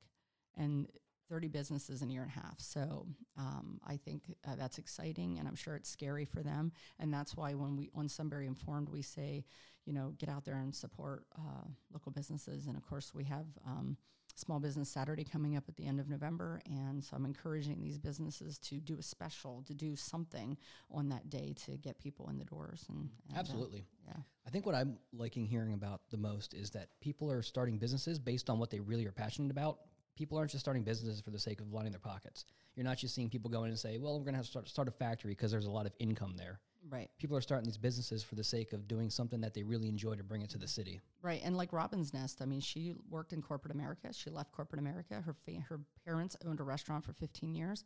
and. 0.57 0.89
30 1.29 1.49
businesses 1.49 2.03
in 2.03 2.09
a 2.09 2.13
year 2.13 2.23
and 2.23 2.31
a 2.31 2.35
half. 2.35 2.61
So 2.61 3.05
um, 3.37 3.81
I 3.85 3.97
think 3.97 4.33
uh, 4.47 4.55
that's 4.57 4.79
exciting, 4.79 5.41
and 5.41 5.49
I'm 5.49 5.57
sure 5.57 5.75
it's 5.75 5.91
scary 5.91 6.25
for 6.25 6.41
them. 6.41 6.71
And 7.01 7.13
that's 7.13 7.37
why 7.37 7.55
when 7.55 7.77
we 7.77 7.91
on 7.97 8.09
Sunbury 8.09 8.47
Informed, 8.47 8.89
we 8.89 9.03
say, 9.03 9.45
you 9.87 9.93
know, 9.93 10.13
get 10.19 10.29
out 10.29 10.45
there 10.45 10.59
and 10.59 10.73
support 10.73 11.25
uh, 11.37 11.67
local 11.93 12.13
businesses. 12.13 12.69
And 12.69 12.77
of 12.77 12.87
course, 12.87 13.13
we 13.13 13.25
have 13.25 13.47
um, 13.67 13.97
Small 14.37 14.61
Business 14.61 14.89
Saturday 14.89 15.25
coming 15.25 15.57
up 15.57 15.65
at 15.69 15.77
the 15.77 15.87
end 15.87 15.99
of 15.99 16.09
November. 16.09 16.61
And 16.67 17.03
so 17.03 17.17
I'm 17.17 17.25
encouraging 17.25 17.81
these 17.81 17.99
businesses 17.99 18.59
to 18.59 18.77
do 18.77 18.99
a 18.99 19.03
special, 19.03 19.63
to 19.67 19.75
do 19.75 19.97
something 19.97 20.57
on 20.91 21.09
that 21.09 21.31
day 21.31 21.55
to 21.65 21.73
get 21.79 21.99
people 21.99 22.29
in 22.29 22.39
the 22.39 22.45
doors. 22.45 22.85
And, 22.89 23.09
and, 23.29 23.37
uh, 23.37 23.41
Absolutely. 23.41 23.87
yeah. 24.07 24.17
I 24.47 24.51
think 24.51 24.67
what 24.67 24.75
I'm 24.75 24.99
liking 25.13 25.47
hearing 25.47 25.73
about 25.73 26.03
the 26.11 26.19
most 26.19 26.55
is 26.55 26.71
that 26.71 26.91
people 27.01 27.31
are 27.33 27.43
starting 27.43 27.79
businesses 27.79 28.19
based 28.19 28.51
on 28.51 28.59
what 28.59 28.71
they 28.71 28.79
really 28.79 29.07
are 29.07 29.13
passionate 29.13 29.51
about. 29.51 29.79
People 30.17 30.39
aren't 30.39 30.51
just 30.51 30.65
starting 30.65 30.85
businesses 30.85 31.21
for 31.21 31.31
the 31.31 31.39
sake 31.39 31.61
of 31.61 31.73
lining 31.73 31.93
their 31.93 32.01
pockets. 32.01 32.45
You're 32.75 32.85
not 32.85 32.99
just 32.99 33.15
seeing 33.15 33.29
people 33.29 33.51
go 33.51 33.65
in 33.65 33.71
and 33.71 33.79
say, 33.79 33.99
"Well, 33.99 34.19
we're 34.19 34.25
going 34.25 34.35
to 34.35 34.39
have 34.39 34.47
to 34.47 34.51
start, 34.51 34.69
start 34.69 34.89
a 34.89 34.91
factory 34.91 35.33
because 35.33 35.51
there's 35.51 35.67
a 35.67 35.71
lot 35.71 35.87
of 35.87 35.93
income 35.99 36.37
there." 36.37 36.61
Right. 36.89 37.11
People 37.19 37.37
are 37.37 37.41
starting 37.41 37.67
these 37.67 37.77
businesses 37.79 38.23
for 38.23 38.35
the 38.37 38.45
sake 38.45 38.73
of 38.73 38.87
doing 38.87 39.11
something 39.11 39.41
that 39.41 39.55
they 39.55 39.63
really 39.63 39.89
enjoy 39.89 40.15
to 40.15 40.23
bring 40.23 40.43
it 40.43 40.51
to 40.51 40.59
the 40.59 40.69
city. 40.69 41.01
Right, 41.23 41.41
and 41.45 41.57
like 41.57 41.73
Robin's 41.73 42.15
Nest, 42.15 42.41
I 42.41 42.45
mean, 42.45 42.61
she 42.61 42.95
worked 43.11 43.33
in 43.33 43.43
corporate 43.43 43.75
America. 43.75 44.13
She 44.13 44.31
left 44.31 44.53
corporate 44.53 44.81
America. 44.81 45.21
Her 45.21 45.33
fa- 45.33 45.65
her 45.69 45.81
parents 46.05 46.37
owned 46.47 46.61
a 46.61 46.63
restaurant 46.65 47.05
for 47.05 47.13
15 47.13 47.55
years, 47.55 47.85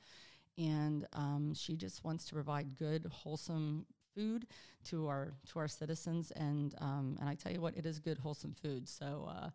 and 0.59 1.07
um, 1.15 1.55
she 1.55 1.77
just 1.77 2.05
wants 2.05 2.25
to 2.27 2.35
provide 2.35 2.77
good, 2.77 3.07
wholesome 3.11 3.87
food 4.15 4.47
to 4.85 5.07
our 5.07 5.33
to 5.53 5.59
our 5.61 5.69
citizens. 5.69 6.31
And 6.33 6.75
um, 6.81 7.17
and 7.21 7.29
I 7.29 7.35
tell 7.35 7.53
you 7.53 7.61
what, 7.61 7.77
it 7.77 7.87
is 7.87 7.99
good, 8.01 8.19
wholesome 8.19 8.53
food. 8.53 8.89
So 8.89 9.29
uh, 9.31 9.49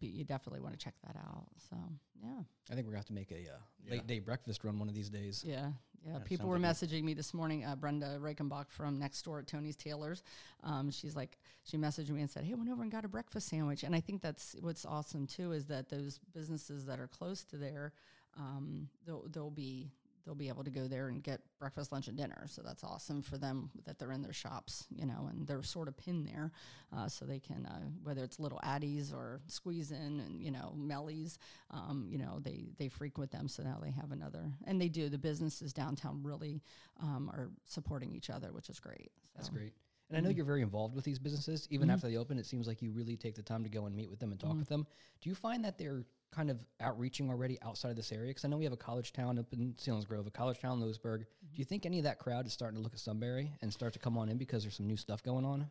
be- 0.00 0.06
you 0.06 0.24
definitely 0.24 0.60
want 0.60 0.72
to 0.78 0.84
check 0.84 0.94
that 1.06 1.14
out. 1.16 1.46
So 1.70 1.76
yeah, 2.22 2.40
I 2.70 2.74
think 2.74 2.86
we're 2.86 2.92
going 2.92 2.94
to 2.94 2.96
have 2.98 3.04
to 3.06 3.12
make 3.12 3.30
a 3.30 3.34
uh, 3.36 3.58
Yeah. 3.84 3.92
late 3.92 4.06
day 4.06 4.18
breakfast 4.18 4.64
run 4.64 4.78
one 4.78 4.88
of 4.88 4.94
these 4.94 5.10
days. 5.10 5.44
yeah, 5.46 5.70
yeah. 6.06 6.12
Yeah, 6.14 6.18
People 6.24 6.48
were 6.48 6.58
like 6.58 6.72
messaging 6.72 7.04
me 7.04 7.14
this 7.14 7.32
morning. 7.32 7.64
Uh, 7.64 7.76
Brenda 7.76 8.18
Reichenbach 8.20 8.70
from 8.70 8.98
next 8.98 9.22
door 9.22 9.38
at 9.38 9.46
Tony's 9.46 9.76
Taylor's. 9.76 10.22
Um, 10.62 10.90
she's 10.90 11.16
like, 11.16 11.38
she 11.64 11.76
messaged 11.76 12.10
me 12.10 12.20
and 12.20 12.30
said, 12.30 12.44
"Hey, 12.44 12.54
went 12.54 12.70
over 12.70 12.82
and 12.82 12.90
got 12.90 13.04
a 13.04 13.08
breakfast 13.08 13.48
sandwich." 13.48 13.84
And 13.84 13.94
I 13.94 14.00
think 14.00 14.20
that's 14.20 14.56
what's 14.60 14.84
awesome 14.84 15.26
too 15.26 15.52
is 15.52 15.66
that 15.66 15.88
those 15.88 16.18
businesses 16.34 16.86
that 16.86 16.98
are 16.98 17.08
close 17.08 17.44
to 17.44 17.56
there, 17.56 17.92
um, 18.36 18.88
they'll 19.06 19.28
they'll 19.28 19.50
be 19.50 19.90
they'll 20.24 20.34
be 20.34 20.48
able 20.48 20.64
to 20.64 20.70
go 20.70 20.86
there 20.86 21.08
and 21.08 21.22
get 21.22 21.40
breakfast, 21.58 21.92
lunch, 21.92 22.08
and 22.08 22.16
dinner. 22.16 22.44
So 22.46 22.62
that's 22.62 22.84
awesome 22.84 23.22
for 23.22 23.38
them 23.38 23.70
that 23.84 23.98
they're 23.98 24.12
in 24.12 24.22
their 24.22 24.32
shops, 24.32 24.86
you 24.94 25.06
know, 25.06 25.28
and 25.30 25.46
they're 25.46 25.62
sort 25.62 25.88
of 25.88 25.96
pinned 25.96 26.26
there, 26.26 26.52
uh, 26.92 27.08
so 27.08 27.24
they 27.24 27.38
can 27.40 27.66
uh, 27.66 27.80
whether 28.02 28.22
it's 28.24 28.38
little 28.38 28.60
Addies 28.64 29.12
or 29.12 29.40
Squeeze 29.48 29.90
In 29.90 30.20
and 30.20 30.42
you 30.42 30.50
know 30.50 30.74
Mellies, 30.78 31.38
um, 31.70 32.06
you 32.10 32.18
know 32.18 32.38
they 32.40 32.70
they 32.78 32.88
frequent 32.88 33.30
them. 33.30 33.48
So 33.48 33.62
now 33.62 33.78
they 33.82 33.90
have 33.90 34.12
another, 34.12 34.52
and 34.66 34.80
they 34.80 34.88
do. 34.88 35.08
The 35.08 35.18
businesses 35.18 35.72
downtown 35.72 36.22
really 36.22 36.62
um, 37.00 37.30
are 37.32 37.50
supporting 37.66 38.12
each 38.12 38.30
other, 38.30 38.52
which 38.52 38.68
is 38.68 38.78
great. 38.80 39.10
That's 39.36 39.48
great. 39.48 39.72
And 40.08 40.18
I 40.18 40.20
know 40.20 40.28
Mhm. 40.28 40.36
you're 40.36 40.44
very 40.44 40.60
involved 40.60 40.94
with 40.94 41.04
these 41.06 41.18
businesses. 41.18 41.66
Even 41.70 41.88
Mhm. 41.88 41.92
after 41.94 42.08
they 42.08 42.16
open, 42.18 42.38
it 42.38 42.44
seems 42.44 42.66
like 42.66 42.82
you 42.82 42.90
really 42.92 43.16
take 43.16 43.34
the 43.34 43.42
time 43.42 43.62
to 43.64 43.70
go 43.70 43.86
and 43.86 43.96
meet 43.96 44.10
with 44.10 44.18
them 44.18 44.30
and 44.30 44.38
talk 44.38 44.56
Mhm. 44.56 44.58
with 44.58 44.68
them. 44.68 44.86
Do 45.22 45.30
you 45.30 45.34
find 45.34 45.64
that 45.64 45.78
they're 45.78 46.04
kind 46.32 46.50
of 46.50 46.64
outreaching 46.80 47.30
already 47.30 47.58
outside 47.62 47.90
of 47.90 47.96
this 47.96 48.10
area? 48.10 48.28
Because 48.28 48.44
I 48.44 48.48
know 48.48 48.56
we 48.56 48.64
have 48.64 48.72
a 48.72 48.76
college 48.76 49.12
town 49.12 49.38
up 49.38 49.52
in 49.52 49.74
Selinsgrove, 49.74 50.26
a 50.26 50.30
college 50.30 50.58
town 50.58 50.78
in 50.78 50.80
Lewisburg. 50.82 51.20
Do 51.20 51.58
you 51.58 51.64
think 51.64 51.86
any 51.86 51.98
of 51.98 52.04
that 52.04 52.18
crowd 52.18 52.46
is 52.46 52.52
starting 52.52 52.78
to 52.78 52.82
look 52.82 52.94
at 52.94 53.00
Sunbury 53.00 53.52
and 53.62 53.72
start 53.72 53.92
to 53.92 53.98
come 53.98 54.18
on 54.18 54.28
in 54.28 54.38
because 54.38 54.62
there's 54.62 54.76
some 54.76 54.86
new 54.86 54.96
stuff 54.96 55.22
going 55.22 55.44
on? 55.44 55.68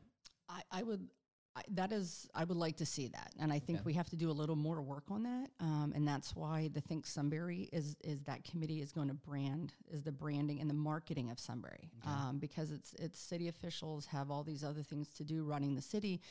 I, 0.48 0.62
I 0.72 0.84
would. 0.84 1.08
I, 1.54 1.64
that 1.72 1.92
is, 1.92 2.30
I 2.34 2.46
would 2.46 2.56
like 2.56 2.78
to 2.78 2.86
see 2.86 3.10
that, 3.10 3.34
and 3.38 3.52
I 3.52 3.60
think 3.60 3.80
Okay. 3.80 3.86
we 3.88 3.94
have 3.94 4.10
to 4.12 4.16
do 4.16 4.30
a 4.30 4.32
little 4.32 4.56
more 4.56 4.82
work 4.82 5.12
on 5.12 5.24
that, 5.24 5.50
um, 5.60 5.92
and 5.94 6.08
that's 6.08 6.34
why 6.34 6.70
the 6.74 6.80
Think 6.80 7.06
Sunbury 7.06 7.70
is 7.74 7.98
is 8.06 8.24
that 8.24 8.46
committee 8.46 8.82
is 8.82 8.94
going 8.94 9.10
to 9.10 9.14
brand 9.14 9.74
is 9.92 10.02
the 10.02 10.14
branding 10.14 10.62
and 10.62 10.70
the 10.70 10.74
marketing 10.74 11.30
of 11.30 11.40
Sunbury, 11.40 11.92
um, 12.06 12.38
because 12.40 12.72
it's 12.72 12.94
it's 12.94 13.20
city 13.20 13.50
officials 13.50 14.06
have 14.06 14.32
all 14.32 14.44
these 14.44 14.64
other 14.64 14.82
things 14.82 15.10
to 15.12 15.26
do 15.26 15.44
running 15.44 15.76
the 15.76 15.82
city, 15.82 16.22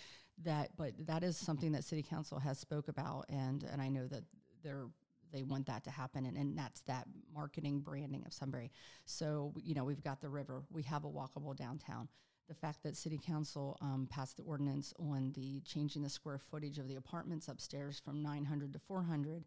that 0.42 0.70
but 0.78 0.92
that 1.06 1.22
is 1.22 1.36
something 1.36 1.72
that 1.72 1.84
City 1.84 2.02
Council 2.02 2.38
has 2.38 2.58
spoke 2.58 2.88
about, 2.88 3.26
and 3.28 3.62
and 3.64 3.82
I 3.82 3.88
know 3.88 4.06
that 4.06 4.24
they're 4.62 4.86
they 5.32 5.42
want 5.42 5.66
that 5.66 5.84
to 5.84 5.90
happen, 5.90 6.24
and, 6.24 6.36
and 6.38 6.56
that's 6.58 6.80
that 6.82 7.06
marketing 7.34 7.80
branding 7.80 8.24
of 8.24 8.32
Sunbury. 8.32 8.70
So 9.04 9.52
you 9.62 9.74
know, 9.74 9.84
we've 9.84 10.02
got 10.02 10.22
the 10.22 10.30
river, 10.30 10.62
we 10.72 10.82
have 10.84 11.04
a 11.04 11.10
walkable 11.10 11.54
downtown. 11.54 12.08
The 12.50 12.56
fact 12.56 12.82
that 12.82 12.96
City 12.96 13.20
Council 13.24 13.78
um, 13.80 14.08
passed 14.10 14.36
the 14.36 14.42
ordinance 14.42 14.92
on 14.98 15.30
the 15.36 15.60
changing 15.60 16.02
the 16.02 16.10
square 16.10 16.38
footage 16.38 16.78
of 16.78 16.88
the 16.88 16.96
apartments 16.96 17.46
upstairs 17.46 18.02
from 18.04 18.24
900 18.24 18.72
to 18.72 18.80
400, 18.80 19.44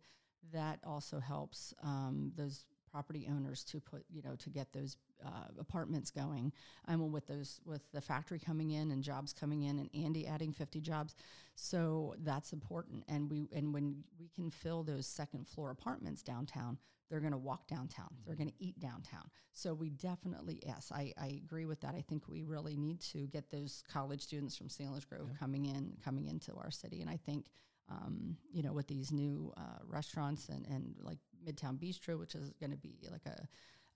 that 0.54 0.80
also 0.86 1.20
helps 1.20 1.74
um, 1.84 2.32
those 2.38 2.66
property 2.94 3.28
owners 3.30 3.64
to 3.64 3.80
put, 3.80 4.06
you 4.10 4.22
know, 4.22 4.36
to 4.36 4.50
get 4.50 4.72
those 4.72 4.98
uh, 5.26 5.48
apartments 5.60 6.12
going. 6.12 6.54
And 6.88 7.12
with 7.12 7.26
those, 7.26 7.60
with 7.66 7.82
the 7.92 8.02
factory 8.02 8.40
coming 8.40 8.72
in 8.72 8.92
and 8.92 9.04
jobs 9.04 9.34
coming 9.34 9.64
in, 9.64 9.80
and 9.80 9.90
Andy 9.96 10.28
adding 10.28 10.54
50 10.54 10.80
jobs, 10.80 11.16
so 11.56 12.14
that's 12.20 12.54
important. 12.54 13.04
And 13.08 13.32
we, 13.32 13.48
and 13.52 13.74
when 13.74 14.04
we 14.20 14.30
can 14.36 14.52
fill 14.52 14.84
those 14.84 15.08
second 15.08 15.48
floor 15.48 15.72
apartments 15.72 16.22
downtown, 16.22 16.78
they're 17.10 17.20
going 17.20 17.32
to 17.32 17.38
walk 17.38 17.68
downtown. 17.68 18.10
They're 18.26 18.36
going 18.36 18.50
to 18.50 18.64
eat 18.64 18.80
downtown. 18.80 19.30
So 19.54 19.74
we 19.74 19.90
definitely, 19.90 20.60
yes, 20.66 20.92
I, 20.94 21.14
I 21.20 21.42
agree 21.44 21.66
with 21.66 21.82
that. 21.82 21.96
I 21.96 22.02
think 22.02 22.28
we 22.28 22.44
really 22.44 22.78
need 22.78 23.02
to 23.02 23.28
get 23.28 23.50
those 23.50 23.84
college 23.92 24.22
students 24.22 24.56
from 24.56 24.68
Selinsgrove 24.68 25.38
coming 25.40 25.66
in, 25.66 25.94
coming 26.04 26.28
into 26.28 26.54
our 26.56 26.72
city. 26.72 27.02
And 27.02 27.10
I 27.10 27.18
think 27.18 27.46
um, 27.90 28.38
you 28.52 28.64
know, 28.64 28.74
with 28.74 28.88
these 28.88 29.12
new 29.12 29.54
uh, 29.58 29.80
restaurants 29.86 30.50
and, 30.50 30.66
and 30.68 30.96
like 31.02 31.18
Midtown 31.46 31.78
Bistro, 31.78 32.18
which 32.20 32.36
is 32.36 32.54
going 32.60 32.72
to 32.72 32.78
be 32.78 33.08
like 33.12 33.26
a, 33.26 33.48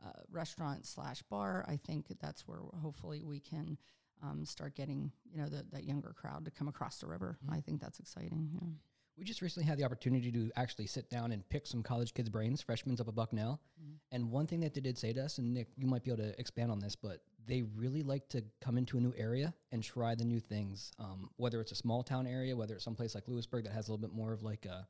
uh 0.06 0.12
restaurant 0.30 0.86
slash 0.86 1.24
bar. 1.24 1.66
I 1.68 1.78
think 1.78 2.06
that's 2.22 2.48
where 2.48 2.60
hopefully 2.82 3.24
we 3.24 3.40
can 3.40 3.78
um, 4.22 4.46
start 4.46 4.76
getting, 4.76 5.12
you 5.32 5.42
know, 5.42 5.48
the, 5.48 5.66
that 5.72 5.86
younger 5.86 6.14
crowd 6.16 6.46
to 6.46 6.52
come 6.52 6.68
across 6.68 7.00
the 7.00 7.08
river. 7.08 7.38
I 7.52 7.62
think 7.62 7.82
that's 7.82 8.00
exciting. 8.00 8.50
Yeah. 8.54 8.68
We 9.18 9.24
just 9.24 9.42
recently 9.42 9.68
had 9.68 9.80
the 9.80 9.84
opportunity 9.84 10.32
to 10.32 10.52
actually 10.56 10.86
sit 10.86 11.10
down 11.10 11.32
and 11.32 11.48
pick 11.50 11.66
some 11.66 11.82
college 11.82 12.14
kids' 12.14 12.30
brains, 12.30 12.62
freshmen 12.62 12.96
up 13.00 13.08
at 13.08 13.16
Bucknell. 13.16 13.60
And 14.12 14.30
one 14.32 14.46
thing 14.46 14.60
that 14.60 14.76
they 14.76 14.82
did 14.82 14.98
say 14.98 15.12
to 15.14 15.26
us, 15.26 15.40
and 15.40 15.54
Nick, 15.54 15.70
you 15.76 15.88
might 15.88 16.04
be 16.04 16.12
able 16.12 16.24
to 16.24 16.40
expand 16.40 16.72
on 16.72 16.80
this, 16.80 16.96
but 16.96 17.22
they 17.48 17.64
really 17.76 18.04
like 18.04 18.28
to 18.30 18.44
come 18.62 18.78
into 18.78 18.98
a 18.98 19.02
new 19.02 19.14
area 19.18 19.54
and 19.72 19.82
try 19.82 20.16
the 20.16 20.26
new 20.26 20.40
things. 20.40 20.92
Um, 21.00 21.30
whether 21.38 21.62
it's 21.62 21.72
a 21.72 21.76
small 21.76 22.04
town 22.04 22.28
area, 22.28 22.56
whether 22.56 22.76
it's 22.76 22.84
someplace 22.84 23.16
like 23.16 23.28
Lewisburg 23.28 23.64
that 23.64 23.74
has 23.74 23.88
a 23.88 23.92
little 23.92 24.06
bit 24.06 24.16
more 24.16 24.34
of 24.34 24.44
like 24.44 24.66
a 24.66 24.88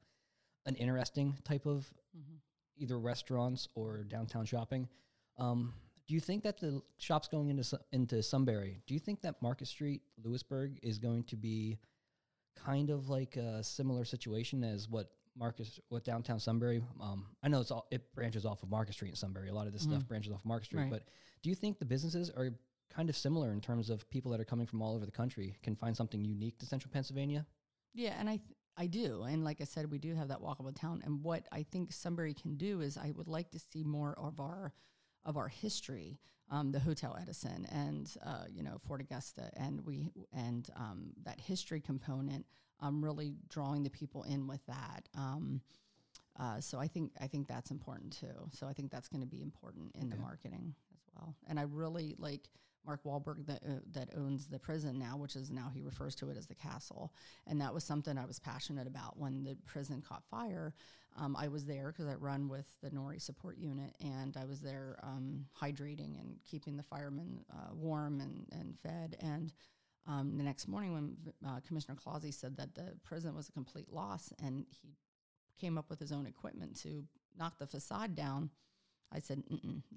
an 0.66 0.76
interesting 0.76 1.38
type 1.46 1.66
of 1.66 1.88
either 2.76 3.00
restaurants 3.00 3.70
or 3.76 4.04
downtown 4.04 4.46
shopping. 4.46 4.90
Um, 5.38 5.74
do 6.08 6.14
you 6.14 6.20
think 6.20 6.44
that 6.44 6.60
the 6.60 6.82
shops 6.98 7.28
going 7.28 7.50
into 7.50 7.80
into 7.92 8.24
Sunbury? 8.24 8.82
Do 8.88 8.94
you 8.94 9.00
think 9.00 9.22
that 9.22 9.42
Market 9.42 9.68
Street, 9.68 10.02
Lewisburg, 10.24 10.80
is 10.82 10.98
going 10.98 11.24
to 11.26 11.36
be 11.36 11.78
kind 12.56 12.90
of 12.90 13.10
like 13.10 13.36
a 13.36 13.64
similar 13.64 14.04
situation 14.04 14.64
as 14.64 14.90
what 14.90 15.12
Marcus, 15.38 15.80
what 15.90 16.04
downtown 16.04 16.40
Sunbury? 16.40 16.82
Um, 17.02 17.26
I 17.44 17.48
know 17.48 17.62
it's 17.62 17.72
all 17.72 17.88
it 17.92 18.14
branches 18.14 18.46
off 18.46 18.64
of 18.64 18.70
Market 18.70 18.94
Street 18.94 19.10
in 19.10 19.16
Sunbury. 19.16 19.50
A 19.50 19.54
lot 19.54 19.68
of 19.68 19.74
this 19.74 19.84
stuff 19.84 20.08
branches 20.08 20.32
off 20.34 20.40
of 20.40 20.46
Market 20.46 20.66
Street, 20.66 20.82
Right. 20.82 20.92
but 20.92 21.04
do 21.44 21.50
you 21.50 21.56
think 21.56 21.80
the 21.80 21.86
businesses 21.86 22.30
are 22.32 22.50
kind 22.90 23.10
of 23.10 23.16
similar 23.16 23.52
in 23.52 23.62
terms 23.62 23.90
of 23.90 24.10
people 24.10 24.32
that 24.32 24.40
are 24.40 24.46
coming 24.46 24.66
from 24.66 24.82
all 24.82 24.96
over 24.96 25.06
the 25.06 25.12
country 25.12 25.56
can 25.62 25.76
find 25.76 25.96
something 25.96 26.24
unique 26.24 26.58
to 26.60 26.66
Central 26.66 26.92
Pennsylvania? 26.92 27.46
Yeah, 27.94 28.16
and 28.20 28.30
I 28.30 28.38
th- 28.38 28.56
I 28.80 28.86
do, 28.88 29.24
and 29.24 29.44
like 29.44 29.60
I 29.60 29.64
said, 29.64 29.90
we 29.92 29.98
do 29.98 30.14
have 30.16 30.28
that 30.28 30.40
walkable 30.40 30.76
town. 30.76 31.02
And 31.04 31.24
what 31.24 31.48
I 31.52 31.64
think 31.64 31.92
Sunbury 31.92 32.34
can 32.36 32.58
do 32.58 32.82
is, 32.82 32.96
I 32.98 33.12
would 33.16 33.28
like 33.28 33.50
to 33.52 33.60
see 33.60 33.84
more 33.84 34.14
of 34.20 34.40
our 34.40 34.74
of 35.26 35.36
our 35.36 35.48
history, 35.48 36.20
um, 36.50 36.72
the 36.72 36.80
Hotel 36.80 37.18
Edison, 37.20 37.66
and 37.72 38.16
uh, 38.24 38.46
you 38.50 38.64
know 38.64 38.78
Fort 38.88 39.02
Augusta, 39.02 39.50
and 39.56 39.82
we 39.86 40.12
and 40.32 40.70
um, 40.76 41.14
that 41.24 41.40
history 41.40 41.82
component. 41.82 42.46
Um, 42.80 43.04
really 43.04 43.34
drawing 43.50 43.84
the 43.84 43.90
people 43.90 44.24
in 44.24 44.46
with 44.48 44.64
that. 44.68 45.10
Um, 45.16 45.62
uh, 46.40 46.62
so 46.62 46.80
I 46.80 46.88
think 46.88 47.12
I 47.20 47.28
think 47.28 47.48
that's 47.48 47.72
important 47.72 48.14
too. 48.14 48.50
So 48.52 48.68
I 48.68 48.74
think 48.74 48.92
that's 48.92 49.08
going 49.08 49.22
to 49.22 49.28
be 49.28 49.42
important 49.42 49.96
in 49.96 50.10
the 50.10 50.18
marketing 50.18 50.76
as 50.94 51.02
well. 51.16 51.36
And 51.48 51.60
I 51.60 51.64
really 51.64 52.16
like 52.20 52.50
Mark 52.86 53.04
Wahlberg 53.04 53.46
that 53.48 53.64
uh, 53.64 53.80
that 53.92 54.10
owns 54.16 54.48
the 54.48 54.60
prison 54.60 55.00
now, 55.00 55.18
which 55.18 55.36
is 55.36 55.52
now 55.52 55.72
he 55.74 55.82
refers 55.82 56.16
to 56.16 56.30
it 56.30 56.38
as 56.38 56.48
the 56.48 56.56
castle. 56.56 57.14
And 57.48 57.60
that 57.62 57.74
was 57.74 57.84
something 57.84 58.18
I 58.18 58.26
was 58.26 58.40
passionate 58.40 58.88
about 58.88 59.18
when 59.18 59.44
the 59.44 59.58
prison 59.66 60.02
caught 60.08 60.24
fire. 60.30 60.74
Um, 61.20 61.36
I 61.36 61.48
was 61.48 61.66
there 61.66 61.88
because 61.88 62.06
I 62.08 62.14
run 62.14 62.48
with 62.48 62.68
the 62.84 62.92
Nori 62.92 63.20
support 63.20 63.58
unit, 63.58 63.96
and 64.00 64.38
I 64.38 64.46
was 64.46 64.62
there 64.62 65.00
um, 65.02 65.46
hydrating 65.60 66.20
and 66.20 66.38
keeping 66.50 66.78
the 66.78 66.84
firemen 66.84 67.44
uh, 67.52 67.74
warm 67.74 68.22
and, 68.22 68.46
and 68.52 68.78
fed. 68.84 69.18
And 69.20 69.52
um, 70.08 70.38
the 70.38 70.44
next 70.44 70.68
morning, 70.68 70.94
when 70.94 71.18
uh, 71.46 71.60
Commissioner 71.68 71.96
Clausi 71.96 72.34
said 72.34 72.58
that 72.58 72.76
the 72.76 72.94
prison 73.04 73.36
was 73.36 73.50
a 73.50 73.52
complete 73.52 73.92
loss, 73.92 74.32
and 74.44 74.66
he 74.70 74.96
came 75.60 75.78
up 75.78 75.90
with 75.90 76.00
his 76.00 76.12
own 76.12 76.26
equipment 76.26 76.80
to 76.82 77.04
knock 77.38 77.60
the 77.60 77.68
facade 77.68 78.16
down, 78.16 78.50
I 79.12 79.20
said, 79.20 79.44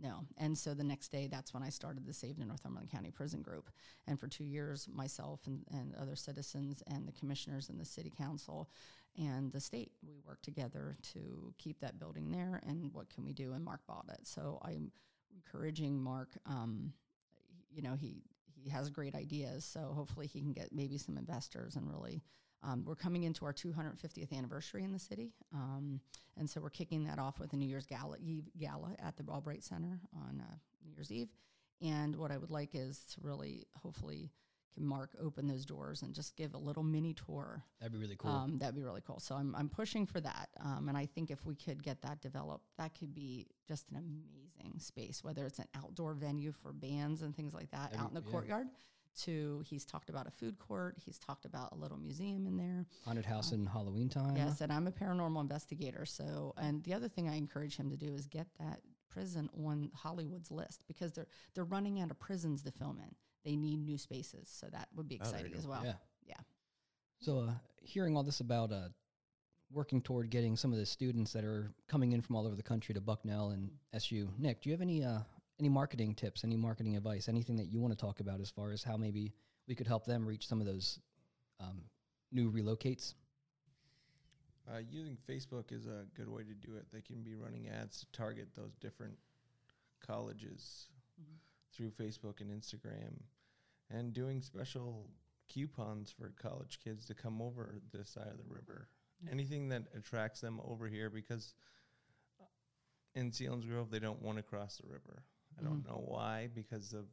no. 0.00 0.20
And 0.38 0.56
so 0.56 0.72
the 0.72 0.84
next 0.84 1.08
day, 1.08 1.26
that's 1.26 1.52
when 1.52 1.64
I 1.64 1.68
started 1.68 2.06
the 2.06 2.12
Save 2.12 2.38
the 2.38 2.44
Northumberland 2.44 2.90
County 2.90 3.10
Prison 3.10 3.42
Group. 3.42 3.70
And 4.06 4.20
for 4.20 4.28
two 4.28 4.44
years, 4.44 4.88
myself 4.92 5.40
and, 5.46 5.64
and 5.72 5.94
other 6.00 6.14
citizens 6.14 6.82
and 6.86 7.08
the 7.08 7.12
commissioners 7.12 7.70
and 7.70 7.80
the 7.80 7.84
city 7.84 8.12
council 8.16 8.68
and 9.18 9.50
the 9.50 9.60
state, 9.60 9.90
we 10.06 10.20
worked 10.24 10.44
together 10.44 10.96
to 11.14 11.52
keep 11.58 11.80
that 11.80 11.98
building 11.98 12.30
there. 12.30 12.62
And 12.66 12.92
what 12.92 13.10
can 13.10 13.24
we 13.24 13.32
do? 13.32 13.52
And 13.52 13.64
Mark 13.64 13.80
bought 13.88 14.06
it. 14.12 14.26
So 14.26 14.60
I'm 14.64 14.92
encouraging 15.34 16.00
Mark. 16.00 16.28
Um, 16.46 16.92
you 17.68 17.82
know, 17.82 17.94
he 17.94 18.22
he 18.62 18.70
has 18.70 18.90
great 18.90 19.14
ideas. 19.14 19.64
So 19.64 19.92
hopefully 19.94 20.26
he 20.26 20.40
can 20.40 20.52
get 20.52 20.72
maybe 20.72 20.98
some 20.98 21.16
investors 21.16 21.76
and 21.76 21.88
really. 21.90 22.22
Um, 22.62 22.84
we're 22.84 22.94
coming 22.94 23.22
into 23.22 23.46
our 23.46 23.54
250th 23.54 24.36
anniversary 24.36 24.84
in 24.84 24.92
the 24.92 24.98
city, 24.98 25.32
um, 25.54 25.98
and 26.36 26.48
so 26.48 26.60
we're 26.60 26.68
kicking 26.68 27.04
that 27.04 27.18
off 27.18 27.40
with 27.40 27.54
a 27.54 27.56
New 27.56 27.66
Year's 27.66 27.86
gala 27.86 28.18
Eve 28.20 28.50
gala 28.58 28.94
at 28.98 29.16
the 29.16 29.24
Albright 29.32 29.64
Center 29.64 29.98
on 30.14 30.42
uh, 30.46 30.54
New 30.84 30.92
Year's 30.94 31.10
Eve. 31.10 31.30
And 31.80 32.14
what 32.16 32.30
I 32.30 32.36
would 32.36 32.50
like 32.50 32.74
is 32.74 33.00
to 33.14 33.20
really, 33.22 33.66
hopefully, 33.82 34.30
can 34.74 34.84
Mark 34.84 35.10
open 35.22 35.46
those 35.46 35.64
doors 35.64 36.02
and 36.02 36.14
just 36.14 36.36
give 36.36 36.54
a 36.54 36.58
little 36.58 36.82
mini 36.82 37.14
tour. 37.14 37.62
That'd 37.80 37.92
be 37.92 37.98
really 37.98 38.16
cool. 38.16 38.30
Um, 38.30 38.58
that'd 38.58 38.74
be 38.74 38.82
really 38.82 39.02
cool. 39.06 39.20
So 39.20 39.34
I'm 39.34 39.54
I'm 39.56 39.68
pushing 39.68 40.06
for 40.06 40.20
that, 40.20 40.48
um, 40.60 40.88
and 40.88 40.96
I 40.96 41.06
think 41.06 41.30
if 41.30 41.44
we 41.44 41.54
could 41.54 41.82
get 41.82 42.02
that 42.02 42.20
developed, 42.20 42.66
that 42.78 42.98
could 42.98 43.14
be 43.14 43.48
just 43.66 43.90
an 43.90 43.96
amazing 43.96 44.78
space. 44.78 45.22
Whether 45.22 45.46
it's 45.46 45.58
an 45.58 45.68
outdoor 45.76 46.14
venue 46.14 46.52
for 46.52 46.72
bands 46.72 47.22
and 47.22 47.34
things 47.34 47.54
like 47.54 47.70
that 47.70 47.94
out 47.96 48.08
in 48.08 48.14
the 48.14 48.22
yeah. 48.24 48.30
courtyard. 48.30 48.66
To 49.24 49.60
he's 49.66 49.84
talked 49.84 50.08
about 50.08 50.28
a 50.28 50.30
food 50.30 50.56
court. 50.60 50.96
He's 51.04 51.18
talked 51.18 51.44
about 51.44 51.72
a 51.72 51.74
little 51.74 51.98
museum 51.98 52.46
in 52.46 52.56
there. 52.56 52.86
Haunted 53.04 53.26
house 53.26 53.50
in 53.50 53.66
Halloween 53.66 54.08
time. 54.08 54.36
Yes, 54.36 54.60
and 54.60 54.72
I'm 54.72 54.86
a 54.86 54.92
paranormal 54.92 55.40
investigator. 55.40 56.06
So, 56.06 56.54
and 56.56 56.80
the 56.84 56.94
other 56.94 57.08
thing 57.08 57.28
I 57.28 57.34
encourage 57.34 57.76
him 57.76 57.90
to 57.90 57.96
do 57.96 58.14
is 58.14 58.28
get 58.28 58.46
that 58.60 58.82
prison 59.10 59.50
on 59.66 59.90
Hollywood's 59.94 60.50
list 60.50 60.84
because 60.86 61.12
they're 61.12 61.26
they're 61.54 61.64
running 61.64 62.00
out 62.00 62.12
of 62.12 62.20
prisons 62.20 62.62
to 62.62 62.70
film 62.70 63.00
in. 63.00 63.14
They 63.44 63.56
need 63.56 63.78
new 63.84 63.96
spaces, 63.98 64.48
so 64.52 64.66
that 64.70 64.88
would 64.94 65.08
be 65.08 65.18
Oh, 65.20 65.24
there 65.24 65.30
you 65.40 65.46
exciting 65.46 65.52
go. 65.52 65.58
as 65.58 65.66
well. 65.66 65.82
Yeah. 65.84 65.94
Yeah. 66.26 66.34
So, 67.20 67.38
uh, 67.40 67.52
hearing 67.82 68.16
all 68.16 68.22
this 68.22 68.40
about 68.40 68.72
uh, 68.72 68.88
working 69.72 70.02
toward 70.02 70.30
getting 70.30 70.56
some 70.56 70.72
of 70.72 70.78
the 70.78 70.86
students 70.86 71.32
that 71.32 71.44
are 71.44 71.72
coming 71.88 72.12
in 72.12 72.20
from 72.20 72.36
all 72.36 72.46
over 72.46 72.56
the 72.56 72.62
country 72.62 72.94
to 72.94 73.00
Bucknell 73.00 73.50
and 73.50 73.70
SU, 73.94 74.28
Nick, 74.38 74.60
do 74.62 74.68
you 74.68 74.74
have 74.74 74.82
any 74.82 75.04
uh, 75.04 75.20
any 75.58 75.68
marketing 75.68 76.14
tips, 76.14 76.44
any 76.44 76.56
marketing 76.56 76.96
advice, 76.96 77.28
anything 77.28 77.56
that 77.56 77.66
you 77.66 77.80
want 77.80 77.92
to 77.92 77.98
talk 77.98 78.20
about 78.20 78.40
as 78.40 78.50
far 78.50 78.72
as 78.72 78.82
how 78.82 78.96
maybe 78.96 79.32
we 79.68 79.74
could 79.74 79.86
help 79.86 80.04
them 80.06 80.26
reach 80.26 80.46
some 80.46 80.60
of 80.60 80.66
those 80.66 80.98
um, 81.60 81.82
new 82.32 82.50
relocates? 82.50 83.14
Uh, 84.70 84.78
using 84.90 85.16
Facebook 85.28 85.72
is 85.72 85.86
a 85.86 86.04
good 86.14 86.28
way 86.28 86.42
to 86.44 86.54
do 86.54 86.76
it. 86.76 86.86
They 86.92 87.00
can 87.00 87.22
be 87.22 87.34
running 87.34 87.68
ads 87.68 88.00
to 88.00 88.06
target 88.12 88.48
those 88.54 88.74
different 88.80 89.16
colleges 90.06 90.86
through 91.72 91.90
Facebook 91.90 92.40
and 92.40 92.50
Instagram, 92.50 93.22
and 93.90 94.12
doing 94.12 94.42
special 94.42 95.08
coupons 95.48 96.10
for 96.10 96.32
college 96.40 96.78
kids 96.82 97.06
to 97.06 97.14
come 97.14 97.42
over 97.42 97.80
this 97.92 98.10
side 98.10 98.28
of 98.30 98.38
the 98.38 98.54
river. 98.54 98.88
Anything 99.30 99.68
that 99.68 99.82
attracts 99.94 100.40
them 100.40 100.60
over 100.64 100.88
here 100.88 101.10
because 101.10 101.54
uh, 102.40 102.44
in 103.14 103.30
Selinsgrove 103.30 103.90
they 103.90 103.98
don't 103.98 104.22
want 104.22 104.38
to 104.38 104.42
cross 104.42 104.76
the 104.78 104.88
river. 104.88 105.24
I 105.58 105.62
don't 105.62 105.82
mm-hmm. 105.82 105.90
know 105.90 106.04
why 106.06 106.48
because 106.54 106.92
of 106.92 107.06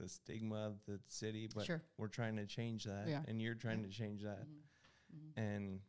the 0.00 0.08
stigma 0.08 0.56
of 0.66 0.74
the 0.88 0.98
city, 1.06 1.48
but 1.54 1.66
Sure. 1.66 1.82
we're 1.98 2.08
trying 2.08 2.36
to 2.36 2.46
change 2.46 2.84
that, 2.84 3.06
Yeah. 3.06 3.22
and 3.28 3.40
you're 3.40 3.54
trying 3.54 3.84
to 3.84 3.90
change 3.90 4.22
that 4.22 4.42
mm-hmm. 4.42 5.16
Mm-hmm. 5.16 5.40
and 5.40 5.80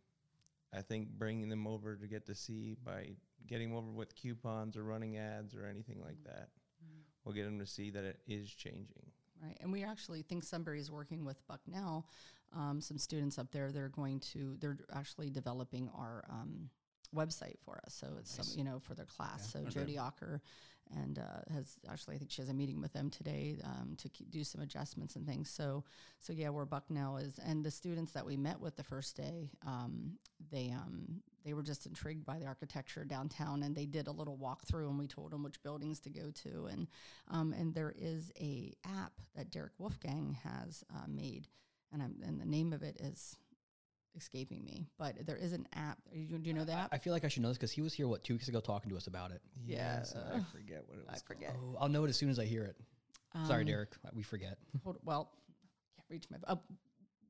I 0.72 0.82
think 0.82 1.10
bringing 1.10 1.50
them 1.50 1.66
over 1.66 1.96
to 1.96 2.08
get 2.08 2.26
to 2.28 2.36
see 2.36 2.76
by 2.84 3.16
getting 3.48 3.70
them 3.70 3.78
over 3.78 3.92
with 3.92 4.16
coupons 4.16 4.76
or 4.78 4.84
running 4.84 5.18
ads 5.18 5.56
or 5.56 5.66
anything 5.66 6.02
like 6.02 6.22
that 6.26 6.50
will 7.26 7.34
get 7.34 7.46
them 7.46 7.60
to 7.60 7.66
see 7.66 7.90
that 7.90 8.04
it 8.04 8.20
is 8.28 8.50
changing. 8.50 9.12
Right, 9.42 9.58
and 9.60 9.72
we 9.72 9.84
actually 9.84 10.22
think 10.22 10.44
Sunbury 10.44 10.80
is 10.80 10.92
working 10.92 11.26
with 11.26 11.46
Bucknell. 11.48 12.08
Um, 12.56 12.80
some 12.80 12.98
students 12.98 13.38
up 13.38 13.52
there, 13.52 13.72
they're 13.72 13.90
going 13.90 14.22
to, 14.32 14.56
they're 14.60 14.78
actually 14.94 15.30
developing 15.30 15.90
our 15.98 16.24
um, 16.30 16.70
website 17.14 17.56
for 17.66 17.82
us. 17.86 17.94
So 17.94 18.08
it's 18.20 18.34
some, 18.34 18.58
you 18.58 18.64
know 18.64 18.80
for 18.80 18.94
their 18.96 19.06
class. 19.06 19.52
So 19.52 19.60
Okay. 19.60 19.70
Jody 19.70 19.96
Ocker 19.96 20.40
and 20.94 21.20
uh, 21.20 21.54
has 21.54 21.78
actually 21.90 22.16
I 22.16 22.18
think 22.18 22.32
she 22.32 22.42
has 22.42 22.50
a 22.50 22.54
meeting 22.54 22.82
with 22.82 22.94
them 22.94 23.10
today 23.10 23.58
um, 23.64 23.96
to 23.98 24.10
do 24.30 24.44
some 24.44 24.62
adjustments 24.62 25.16
and 25.16 25.26
things. 25.26 25.50
So 25.50 25.84
so 26.20 26.34
yeah, 26.34 26.50
where 26.50 26.66
Bucknell 26.66 27.18
is, 27.18 27.40
and 27.46 27.64
the 27.64 27.72
students 27.72 28.12
that 28.14 28.26
we 28.26 28.38
met 28.38 28.60
with 28.60 28.76
the 28.76 28.84
first 28.84 29.16
day, 29.16 29.52
um, 29.66 30.18
they 30.52 30.72
um, 30.72 31.22
they 31.44 31.54
were 31.54 31.64
just 31.64 31.86
intrigued 31.86 32.26
by 32.26 32.40
the 32.40 32.46
architecture 32.46 33.06
downtown, 33.06 33.64
and 33.64 33.76
they 33.76 33.86
did 33.86 34.08
a 34.08 34.12
little 34.12 34.38
walkthrough, 34.38 34.90
and 34.90 34.98
we 34.98 35.08
told 35.08 35.32
them 35.32 35.44
which 35.44 35.62
buildings 35.64 36.00
to 36.02 36.10
go 36.10 36.32
to, 36.32 36.66
and 36.66 36.88
um, 37.30 37.54
and 37.54 37.74
there 37.74 37.94
is 37.98 38.32
a 38.40 38.74
app 38.86 39.14
that 39.36 39.52
Derek 39.52 39.74
Wolfgang 39.78 40.38
has 40.44 40.84
uh, 40.94 41.08
made, 41.08 41.48
and 41.92 42.02
I'm 42.02 42.16
and 42.26 42.40
the 42.40 42.46
name 42.46 42.74
of 42.74 42.84
it 42.84 42.98
is 43.00 43.38
escaping 44.16 44.64
me, 44.64 44.88
but 44.98 45.26
there 45.26 45.36
is 45.38 45.54
an 45.54 45.68
app. 45.74 45.98
You, 46.12 46.38
do 46.38 46.48
you 46.50 46.54
know 46.54 46.64
the 46.66 46.74
app? 46.74 46.90
I 46.92 46.98
feel 46.98 47.14
like 47.14 47.26
I 47.26 47.28
should 47.28 47.42
know 47.42 47.50
this 47.50 47.58
because 47.58 47.72
he 47.72 47.82
was 47.82 47.94
here 47.94 48.08
what 48.08 48.24
two 48.24 48.34
weeks 48.34 48.48
ago 48.48 48.60
talking 48.60 48.90
to 48.92 48.98
us 48.98 49.08
about 49.08 49.32
it. 49.32 49.42
Yeah, 49.66 49.98
Yes, 49.98 50.14
and 50.14 50.24
uh, 50.24 50.36
I 50.38 50.52
forget 50.52 50.84
what 50.88 50.98
it 51.00 51.06
was. 51.10 51.22
I 51.24 51.28
forget. 51.28 51.56
Oh, 51.58 51.78
I'll 51.80 51.90
know 51.90 52.04
it 52.06 52.10
as 52.10 52.18
soon 52.18 52.30
as 52.30 52.40
I 52.40 52.46
hear 52.46 52.64
it. 52.64 52.76
Sorry, 53.48 53.62
Um, 53.64 53.68
Derek, 53.68 53.90
we 54.14 54.24
forget. 54.24 54.58
hold, 54.84 54.98
well, 55.04 55.32
can't 55.98 56.06
reach 56.10 56.26
my. 56.32 56.38
Uh, 56.48 56.56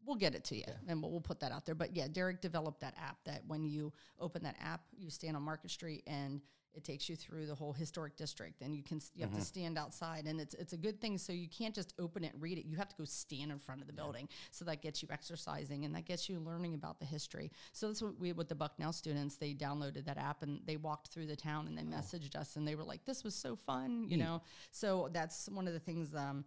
we'll 0.06 0.16
get 0.16 0.36
it 0.36 0.44
to 0.46 0.56
you, 0.56 0.64
and 0.88 1.02
we'll, 1.02 1.12
we'll 1.12 1.22
put 1.22 1.40
that 1.40 1.52
out 1.52 1.66
there. 1.66 1.74
But 1.76 1.96
yeah, 1.96 2.08
Derek 2.12 2.42
developed 2.42 2.82
that 2.82 2.94
app. 2.98 3.18
That 3.26 3.42
when 3.48 3.66
you 3.66 3.92
open 4.20 4.44
that 4.44 4.56
app, 4.62 4.82
you 4.98 5.10
stand 5.10 5.36
on 5.36 5.42
Market 5.44 5.72
Street, 5.72 6.04
and 6.06 6.42
it 6.76 6.84
takes 6.84 7.10
you 7.10 7.16
through 7.16 7.46
the 7.46 7.56
whole 7.56 7.74
historic 7.74 8.16
district, 8.16 8.62
and 8.62 8.76
you 8.76 8.84
can 8.84 9.02
you 9.16 9.24
have 9.24 9.34
to 9.34 9.42
stand 9.42 9.78
outside, 9.78 10.26
and 10.26 10.40
it's 10.40 10.54
it's 10.56 10.74
a 10.74 10.78
good 10.78 11.00
thing. 11.00 11.18
So 11.18 11.34
you 11.34 11.48
can't 11.48 11.74
just 11.74 11.94
open 12.00 12.24
it 12.24 12.34
and 12.34 12.42
read 12.42 12.58
it. 12.58 12.66
You 12.66 12.76
have 12.78 12.90
to 12.90 12.96
go 12.96 13.06
stand 13.06 13.52
in 13.52 13.60
front 13.60 13.82
of 13.82 13.88
the 13.88 13.94
building. 13.94 14.28
So 14.52 14.66
that 14.66 14.82
gets 14.82 15.02
you 15.02 15.10
exercising, 15.12 15.86
and 15.86 15.96
that 15.96 16.06
gets 16.06 16.30
you 16.30 16.40
learning 16.40 16.74
about 16.74 17.00
the 17.00 17.06
history. 17.06 17.52
So 17.74 17.88
that's 17.88 18.02
what 18.02 18.20
we 18.20 18.32
with 18.34 18.50
the 18.50 18.56
Bucknell 18.56 18.94
students. 18.94 19.38
They 19.38 19.54
downloaded 19.54 20.06
that 20.06 20.18
app 20.18 20.44
and 20.44 20.62
they 20.66 20.78
walked 20.78 21.08
through 21.10 21.28
the 21.28 21.36
town, 21.36 21.68
and 21.68 21.78
they 21.78 21.84
messaged 21.84 22.36
us, 22.36 22.56
and 22.56 22.68
they 22.68 22.76
were 22.76 22.84
like, 22.84 23.06
"This 23.06 23.24
was 23.24 23.36
so 23.36 23.56
fun," 23.56 24.08
you 24.10 24.18
know. 24.18 24.42
So 24.72 25.10
that's 25.12 25.48
one 25.50 25.68
of 25.68 25.74
the 25.74 25.80
things. 25.80 26.14
Um, 26.14 26.46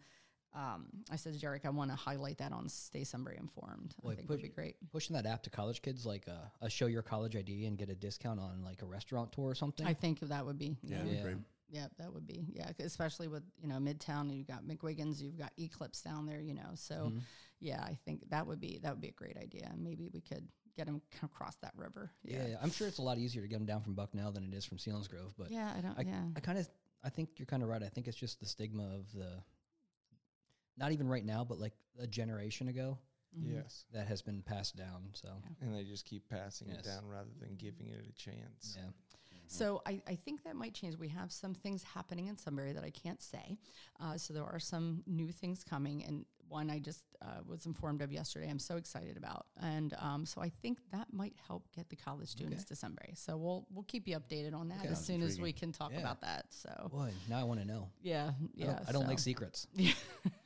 um, 0.54 0.86
I 1.10 1.16
said 1.16 1.34
to 1.34 1.38
Derek, 1.38 1.64
I 1.64 1.70
want 1.70 1.90
to 1.90 1.96
highlight 1.96 2.38
that 2.38 2.52
on 2.52 2.68
Stay 2.68 3.04
Sunbury 3.04 3.36
Informed. 3.38 3.94
Boy, 4.02 4.12
I 4.12 4.14
think 4.16 4.28
would 4.28 4.42
be 4.42 4.48
great. 4.48 4.76
Pushing 4.92 5.14
that 5.14 5.26
app 5.26 5.42
to 5.44 5.50
college 5.50 5.82
kids, 5.82 6.04
like 6.06 6.26
uh, 6.28 6.48
a 6.62 6.70
show 6.70 6.86
your 6.86 7.02
college 7.02 7.36
ID 7.36 7.66
and 7.66 7.76
get 7.78 7.90
a 7.90 7.94
discount 7.94 8.40
on 8.40 8.62
like 8.64 8.82
a 8.82 8.86
restaurant 8.86 9.32
tour 9.32 9.50
or 9.50 9.54
something. 9.54 9.86
I 9.86 9.94
think 9.94 10.20
that 10.20 10.44
would 10.46 10.58
be. 10.58 10.76
Yeah, 10.82 10.90
Yeah. 10.90 10.96
that'd 10.98 11.10
be 11.10 11.16
Yeah. 11.16 11.22
great. 11.22 11.36
Yeah, 11.70 11.86
that 11.98 12.12
would 12.14 12.26
be. 12.26 12.46
Yeah, 12.50 12.72
'cause 12.72 12.86
especially 12.86 13.28
with, 13.28 13.42
you 13.60 13.68
know, 13.68 13.76
Midtown, 13.76 14.34
you've 14.34 14.46
got 14.46 14.64
McWiggins, 14.64 15.20
you've 15.20 15.36
got 15.36 15.52
Eclipse 15.58 16.00
down 16.00 16.24
there, 16.24 16.40
you 16.40 16.54
know. 16.54 16.70
So, 16.74 16.94
Mm-hmm. 17.10 17.18
yeah, 17.60 17.82
I 17.84 17.94
think 18.06 18.28
that 18.30 18.46
would 18.46 18.58
be 18.58 18.78
that 18.78 18.90
would 18.92 19.02
be 19.02 19.08
a 19.08 19.12
great 19.12 19.36
idea. 19.36 19.70
Maybe 19.76 20.08
we 20.08 20.22
could 20.22 20.48
get 20.74 20.86
them 20.86 21.02
across 21.22 21.56
that 21.56 21.74
river. 21.76 22.10
yeah. 22.22 22.56
I'm 22.62 22.70
sure 22.70 22.88
it's 22.88 22.98
a 22.98 23.02
lot 23.02 23.18
easier 23.18 23.42
to 23.42 23.48
get 23.48 23.56
them 23.56 23.66
down 23.66 23.82
from 23.82 23.94
Bucknell 23.94 24.32
than 24.32 24.44
it 24.44 24.54
is 24.54 24.64
from 24.64 24.78
Selinsgrove, 24.78 25.32
but 25.36 25.50
Yeah, 25.50 25.74
I 25.76 25.80
don't 25.82 25.98
I, 25.98 26.02
yeah. 26.02 26.24
I 26.36 26.40
kind 26.40 26.56
of, 26.58 26.66
I 27.04 27.10
think 27.10 27.30
you're 27.38 27.46
kind 27.46 27.62
of 27.62 27.68
right. 27.68 27.82
I 27.82 27.88
think 27.88 28.08
it's 28.08 28.16
just 28.16 28.40
the 28.40 28.46
stigma 28.46 28.84
of 28.94 29.12
the, 29.12 29.42
not 30.78 30.92
even 30.92 31.08
right 31.08 31.24
now, 31.24 31.44
but 31.44 31.58
like 31.58 31.74
a 31.98 32.06
generation 32.06 32.68
ago 32.68 32.98
Mhm. 33.38 33.54
Yes, 33.56 33.84
that 33.92 34.06
has 34.06 34.22
been 34.22 34.42
passed 34.42 34.74
down. 34.76 35.10
So 35.12 35.28
and 35.60 35.74
they 35.74 35.84
just 35.84 36.06
keep 36.06 36.26
passing 36.30 36.68
Yes. 36.68 36.78
it 36.78 36.84
down 36.84 37.06
rather 37.06 37.30
than 37.40 37.56
giving 37.56 37.88
it 37.88 38.06
a 38.08 38.12
chance. 38.12 38.74
yeah, 38.76 38.88
So 39.46 39.82
I, 39.86 40.00
I 40.06 40.14
think 40.14 40.44
that 40.44 40.56
might 40.56 40.72
change. 40.74 40.96
We 40.96 41.08
have 41.08 41.30
some 41.30 41.52
things 41.54 41.82
happening 41.82 42.28
in 42.28 42.36
Sunbury 42.38 42.72
that 42.72 42.84
I 42.84 42.90
can't 42.90 43.20
say. 43.20 43.58
Uh, 44.00 44.16
so 44.16 44.32
there 44.32 44.44
are 44.46 44.58
some 44.58 45.02
new 45.06 45.30
things 45.30 45.62
coming, 45.62 46.04
and 46.04 46.24
one 46.48 46.70
I 46.70 46.78
just 46.78 47.04
uh, 47.20 47.40
was 47.46 47.66
informed 47.66 48.00
of 48.00 48.10
yesterday. 48.10 48.48
I'm 48.48 48.58
so 48.58 48.76
excited 48.76 49.18
about, 49.18 49.46
and 49.60 49.92
um, 49.98 50.24
so 50.24 50.40
I 50.40 50.48
think 50.48 50.78
that 50.92 51.12
might 51.12 51.34
help 51.46 51.70
get 51.76 51.90
the 51.90 51.96
college 51.96 52.28
students 52.30 52.64
to 52.64 52.74
Sunbury. 52.76 53.12
So 53.16 53.36
we'll 53.36 53.66
we'll 53.70 53.84
keep 53.84 54.08
you 54.08 54.18
updated 54.18 54.54
on 54.54 54.68
that 54.68 54.78
Okay. 54.80 54.88
as 54.88 54.96
Sounds 54.98 55.06
soon 55.06 55.22
as 55.22 55.38
we 55.38 55.52
can 55.52 55.70
talk 55.72 55.92
Yeah. 55.92 55.98
about 56.00 56.22
that. 56.22 56.46
So 56.54 56.88
boy, 56.90 57.12
now 57.28 57.38
I 57.38 57.44
want 57.44 57.60
to 57.60 57.66
know. 57.66 57.90
yeah, 58.02 58.30
I 58.30 58.48
yeah. 58.54 58.66
don't, 58.66 58.88
I 58.88 58.92
don't 58.92 59.06
like 59.06 59.18
so- 59.18 59.24
secrets. 59.24 59.66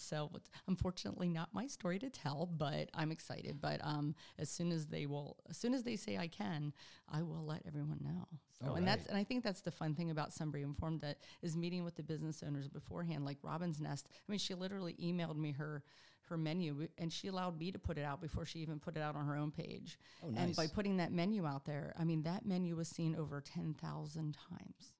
so 0.00 0.30
it's 0.34 0.50
unfortunately 0.66 1.28
not 1.28 1.50
my 1.52 1.66
story 1.66 1.98
to 1.98 2.10
tell, 2.10 2.46
but 2.46 2.88
I'm 2.94 3.12
excited. 3.12 3.60
But 3.60 3.80
um, 3.84 4.14
as 4.38 4.50
soon 4.50 4.72
as 4.72 4.86
they 4.86 5.06
will, 5.06 5.36
as 5.48 5.56
soon 5.56 5.74
as 5.74 5.82
they 5.82 5.96
say 5.96 6.16
I 6.16 6.26
can, 6.26 6.72
I 7.08 7.22
will 7.22 7.44
let 7.44 7.62
everyone 7.66 8.00
know. 8.02 8.26
So, 8.60 8.70
All 8.70 8.74
and 8.76 8.86
that's 8.86 9.06
and 9.06 9.16
I 9.16 9.24
think 9.24 9.44
that's 9.44 9.60
the 9.62 9.70
fun 9.70 9.94
thing 9.94 10.10
about 10.10 10.32
Sunbury 10.32 10.62
Informed 10.62 11.00
that 11.02 11.18
is 11.42 11.56
meeting 11.56 11.84
with 11.84 11.96
the 11.96 12.02
business 12.02 12.42
owners 12.46 12.68
beforehand. 12.68 13.24
Like 13.24 13.38
Robin's 13.42 13.80
Nest, 13.80 14.08
I 14.10 14.30
mean, 14.30 14.38
she 14.38 14.54
literally 14.54 14.96
emailed 15.02 15.36
me 15.36 15.52
her 15.52 15.82
her 16.28 16.36
menu, 16.36 16.86
and 16.96 17.12
she 17.12 17.26
allowed 17.26 17.58
me 17.58 17.72
to 17.72 17.78
put 17.78 17.98
it 17.98 18.04
out 18.04 18.20
before 18.20 18.44
she 18.44 18.60
even 18.60 18.78
put 18.78 18.96
it 18.96 19.00
out 19.00 19.16
on 19.16 19.26
her 19.26 19.36
own 19.36 19.50
page. 19.50 19.98
Oh, 20.22 20.30
nice. 20.30 20.40
And 20.40 20.56
by 20.56 20.68
putting 20.68 20.98
that 20.98 21.12
menu 21.12 21.46
out 21.46 21.64
there, 21.64 21.94
I 21.98 22.04
mean 22.04 22.22
that 22.22 22.46
menu 22.46 22.76
was 22.76 22.88
seen 22.88 23.16
over 23.16 23.40
ten 23.40 23.74
thousand 23.74 24.36
times. 24.48 24.94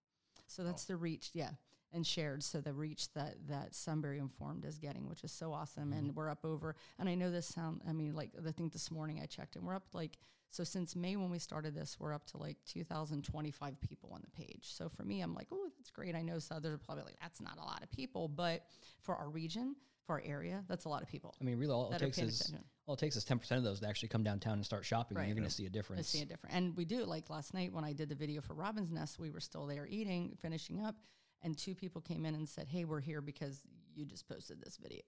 So 0.47 0.65
that's 0.65 0.85
the 0.85 0.97
reach, 0.97 1.31
yeah, 1.33 1.51
and 1.92 2.07
shared. 2.07 2.42
So 2.42 2.61
the 2.61 2.72
reach 2.72 3.12
that 3.14 3.37
that 3.48 3.74
Sunbury 3.74 4.18
Informed 4.18 4.64
is 4.64 4.79
getting, 4.79 5.09
which 5.09 5.24
is 5.24 5.33
so 5.33 5.53
awesome, 5.53 5.92
and 5.92 6.09
mm-hmm. 6.09 6.14
we're 6.14 6.31
up 6.31 6.44
over. 6.44 6.76
And 6.98 7.09
I 7.09 7.14
know 7.14 7.31
this 7.31 7.46
sound. 7.46 7.83
I 7.88 7.92
mean, 7.92 8.14
like 8.14 8.31
I 8.46 8.53
think 8.53 8.72
this 8.72 8.90
morning 8.90 9.20
I 9.22 9.26
checked, 9.26 9.57
and 9.57 9.64
we're 9.64 9.74
up 9.74 9.87
like 9.92 10.18
so 10.50 10.64
since 10.64 10.96
May 10.96 11.16
when 11.16 11.31
we 11.31 11.38
started 11.38 11.74
this, 11.74 11.96
we're 12.00 12.12
up 12.12 12.26
to 12.26 12.38
like 12.38 12.57
2,025 12.66 13.81
people 13.81 14.11
on 14.12 14.20
the 14.22 14.31
page. 14.31 14.64
So 14.64 14.88
for 14.88 15.05
me, 15.05 15.20
I'm 15.20 15.33
like, 15.33 15.46
oh, 15.53 15.68
that's 15.79 15.90
great. 15.90 16.16
I 16.16 16.22
know 16.22 16.40
some 16.40 16.57
others 16.57 16.74
are 16.74 16.79
probably 16.79 17.05
like, 17.05 17.16
that's 17.20 17.40
not 17.40 17.57
a 17.59 17.64
lot 17.64 17.83
of 17.85 17.90
people, 17.92 18.26
but 18.26 18.64
for 19.00 19.14
our 19.14 19.31
region, 19.31 19.76
for 20.05 20.14
our 20.14 20.22
area, 20.24 20.64
that's 20.68 20.87
a 20.87 20.88
lot 20.88 21.03
of 21.03 21.09
people. 21.09 21.37
I 21.40 21.44
mean, 21.44 21.57
really, 21.57 21.72
all 21.72 21.92
it 21.92 21.98
takes 22.00 22.18
is 22.18 22.40
attention. 22.40 22.64
all 22.87 22.94
it 22.94 22.98
takes 22.98 23.14
is 23.14 23.22
ten 23.22 23.38
percent 23.38 23.59
of 23.59 23.64
those 23.64 23.79
to 23.79 23.88
actually 23.88 24.09
come 24.09 24.24
downtown 24.24 24.55
and 24.55 24.64
start 24.64 24.85
shopping. 24.85 25.16
Right. 25.16 25.22
and 25.22 25.29
you're 25.29 25.37
going 25.37 25.48
to 25.48 25.55
see 25.55 25.66
a 25.66 25.70
difference. 25.70 26.09
see 26.09 26.18
it 26.20 26.29
different. 26.29 26.57
And 26.57 26.76
we 26.76 26.85
do. 26.85 27.05
Like 27.05 27.31
last 27.31 27.55
night 27.55 27.72
when 27.72 27.85
I 27.85 27.92
did 27.92 28.09
the 28.09 28.16
video 28.16 28.40
for 28.40 28.55
Robin's 28.55 28.90
Nest, 28.90 29.20
we 29.20 29.31
were 29.31 29.40
still 29.40 29.66
there 29.66 29.87
eating, 29.87 30.37
finishing 30.42 30.85
up, 30.85 30.96
and 31.42 31.57
two 31.57 31.74
people 31.74 32.00
came 32.00 32.24
in 32.24 32.35
and 32.35 32.48
said, 32.48 32.68
"Hey, 32.68 32.85
we're 32.85 33.00
here 33.00 33.20
because 33.20 33.62
you 33.94 34.05
just 34.05 34.29
posted 34.29 34.61
this 34.62 34.76
video." 34.76 35.03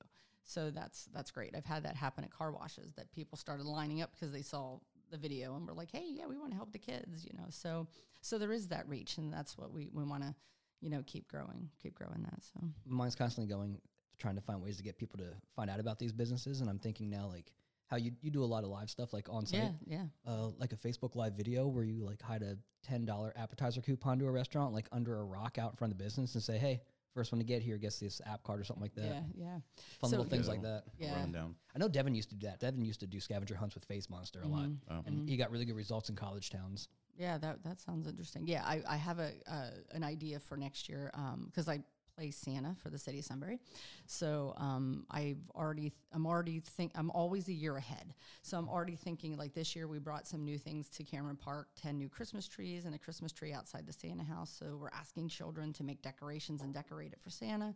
So 0.45 0.71
that's 0.71 1.07
that's 1.15 1.31
great. 1.31 1.55
I've 1.57 1.65
had 1.65 1.85
that 1.85 1.97
happen 1.97 2.25
at 2.25 2.31
car 2.31 2.53
washes 2.53 2.93
that 2.95 3.13
people 3.13 3.39
started 3.39 3.67
lining 3.67 4.03
up 4.03 4.13
because 4.13 4.33
they 4.33 4.43
saw 4.43 4.79
the 5.11 5.17
video 5.17 5.55
and 5.55 5.67
were 5.67 5.75
like, 5.75 5.91
"Hey, 5.91 6.07
yeah, 6.09 6.27
we 6.27 6.39
want 6.39 6.51
to 6.51 6.57
help 6.57 6.73
the 6.73 6.79
kids," 6.79 7.25
you 7.25 7.33
know. 7.37 7.47
So 7.51 7.87
so 8.21 8.39
there 8.39 8.53
is 8.53 8.69
that 8.69 8.89
reach, 8.89 9.19
and 9.19 9.33
that's 9.33 9.57
what 9.57 9.73
we 9.73 9.89
we 9.93 10.05
want 10.05 10.23
to, 10.23 10.35
you 10.81 10.91
know, 10.91 11.03
keep 11.07 11.29
growing, 11.29 11.71
keep 11.81 11.95
growing 11.95 12.23
that. 12.23 12.43
So 12.43 12.61
Mine's 12.87 13.15
constantly 13.15 13.53
going, 13.53 13.81
trying 14.19 14.35
to 14.37 14.41
find 14.41 14.61
ways 14.61 14.77
to 14.79 14.83
get 14.83 14.97
people 14.97 15.19
to 15.19 15.31
find 15.55 15.71
out 15.71 15.81
about 15.81 15.99
these 15.99 16.13
businesses, 16.13 16.61
and 16.61 16.69
I'm 16.69 16.79
thinking 16.79 17.09
now 17.09 17.27
like 17.29 17.53
how 17.93 17.99
you 17.99 18.11
you 18.23 18.31
do 18.31 18.43
a 18.43 18.47
lot 18.47 18.65
of 18.65 18.71
live 18.71 18.89
stuff 18.89 19.13
like 19.13 19.29
on 19.29 19.45
site. 19.45 19.61
yeah, 19.61 19.71
yeah. 19.99 20.05
uh, 20.27 20.49
like 20.59 20.73
a 20.73 20.77
Facebook 20.77 21.15
Live 21.15 21.35
video 21.35 21.67
where 21.69 21.85
you 21.85 22.03
like 22.05 22.23
hide 22.23 22.43
a 22.43 22.57
ten 22.83 23.05
dollar 23.05 23.35
appetizer 23.37 23.83
coupon 23.83 24.19
to 24.19 24.27
a 24.27 24.31
restaurant 24.31 24.73
like 24.73 24.89
under 24.93 25.19
a 25.21 25.25
rock 25.25 25.59
out 25.59 25.73
in 25.73 25.77
front 25.77 25.93
of 25.93 25.99
the 25.99 26.03
business 26.05 26.33
and 26.35 26.43
say, 26.43 26.57
"Hey, 26.57 26.81
first 27.15 27.31
one 27.33 27.39
to 27.39 27.45
get 27.45 27.61
here 27.61 27.77
gets 27.77 27.99
this 27.99 28.23
app 28.25 28.43
card 28.45 28.61
or 28.61 28.65
something 28.65 28.83
like 28.83 28.95
that." 28.95 29.05
Yeah, 29.05 29.23
yeah, 29.37 29.59
Fun 30.01 30.09
So- 30.09 30.17
little 30.17 30.25
things 30.25 30.49
like 30.49 30.63
that. 30.63 30.85
yeah. 30.99 31.15
Run 31.21 31.33
down. 31.33 31.55
I 31.75 31.79
know 31.79 31.89
Devin 31.89 32.15
used 32.15 32.31
to 32.31 32.35
do 32.37 32.47
that. 32.47 32.61
Devin 32.61 32.83
used 32.83 33.01
to 33.01 33.07
do 33.07 33.21
scavenger 33.21 33.57
hunts 33.57 33.75
with 33.75 33.85
Face 33.85 34.09
Monster 34.09 34.41
a 34.41 34.49
lot, 34.49 34.69
Mhm. 34.71 34.79
Oh. 34.91 35.03
and 35.05 35.29
he 35.29 35.37
got 35.37 35.51
really 35.51 35.67
good 35.67 35.77
results 35.77 36.09
in 36.09 36.17
college 36.17 36.49
towns. 36.49 36.89
Yeah, 37.19 37.37
that 37.37 37.63
that 37.63 37.79
sounds 37.79 38.07
interesting. 38.09 38.47
Yeah, 38.47 38.65
I, 38.65 38.83
I 38.89 38.97
have 38.97 39.19
a 39.19 39.33
uh, 39.47 39.71
an 39.91 40.03
idea 40.03 40.41
for 40.41 40.57
next 40.57 40.89
year 40.89 41.11
Um, 41.13 41.45
because 41.45 41.69
I 41.69 41.85
play 42.17 42.31
Santa 42.31 42.75
for 42.83 42.91
the 42.91 42.99
city 42.99 43.19
of 43.19 43.25
Sunbury, 43.25 43.59
so 44.07 44.55
um, 44.57 45.05
I've 45.11 45.39
already 45.55 45.83
th- 45.83 45.93
I'm 46.13 46.27
already 46.27 46.61
think 46.61 46.93
I'm 46.95 47.11
always 47.11 47.49
a 47.49 47.53
year 47.53 47.77
ahead. 47.77 48.15
So 48.43 48.59
I'm 48.59 48.69
already 48.69 48.97
thinking 48.97 49.37
like 49.37 49.55
this 49.55 49.75
year 49.75 49.89
we 49.89 49.99
brought 49.99 50.27
some 50.27 50.45
new 50.45 50.59
things 50.59 50.89
to 50.91 51.05
Cameron 51.05 51.37
Park, 51.37 51.69
ten 51.81 51.97
new 51.99 52.09
Christmas 52.09 52.47
trees 52.47 52.85
and 52.85 52.95
a 52.95 52.99
Christmas 52.99 53.33
tree 53.33 53.53
outside 53.53 53.87
the 53.87 53.93
Santa 53.93 54.25
house. 54.25 54.55
So 54.59 54.77
we're 54.81 54.91
asking 54.91 55.29
children 55.29 55.73
to 55.75 55.85
make 55.85 56.03
decorations 56.03 56.63
and 56.63 56.73
decorate 56.75 57.13
it 57.13 57.21
for 57.21 57.31
Santa. 57.31 57.75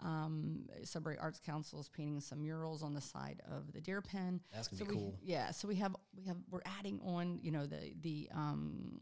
Um, 0.00 0.68
Sunbury 0.84 1.16
Arts 1.20 1.40
Council 1.44 1.78
is 1.80 1.88
painting 1.88 2.20
some 2.20 2.42
murals 2.42 2.82
on 2.82 2.94
the 2.94 3.00
side 3.00 3.40
of 3.50 3.72
the 3.72 3.80
deer 3.80 4.00
pen. 4.00 4.40
That's 4.52 4.68
gonna 4.68 4.78
So 4.78 4.84
be 4.84 4.90
we- 4.90 4.96
cool. 4.96 5.18
Yeah, 5.22 5.50
so 5.50 5.68
we 5.68 5.76
have 5.76 5.94
we 6.16 6.24
have 6.26 6.36
we're 6.50 6.62
adding 6.78 7.00
on, 7.04 7.38
you 7.42 7.50
know, 7.50 7.66
the 7.66 7.92
the 8.00 8.28
um, 8.34 9.00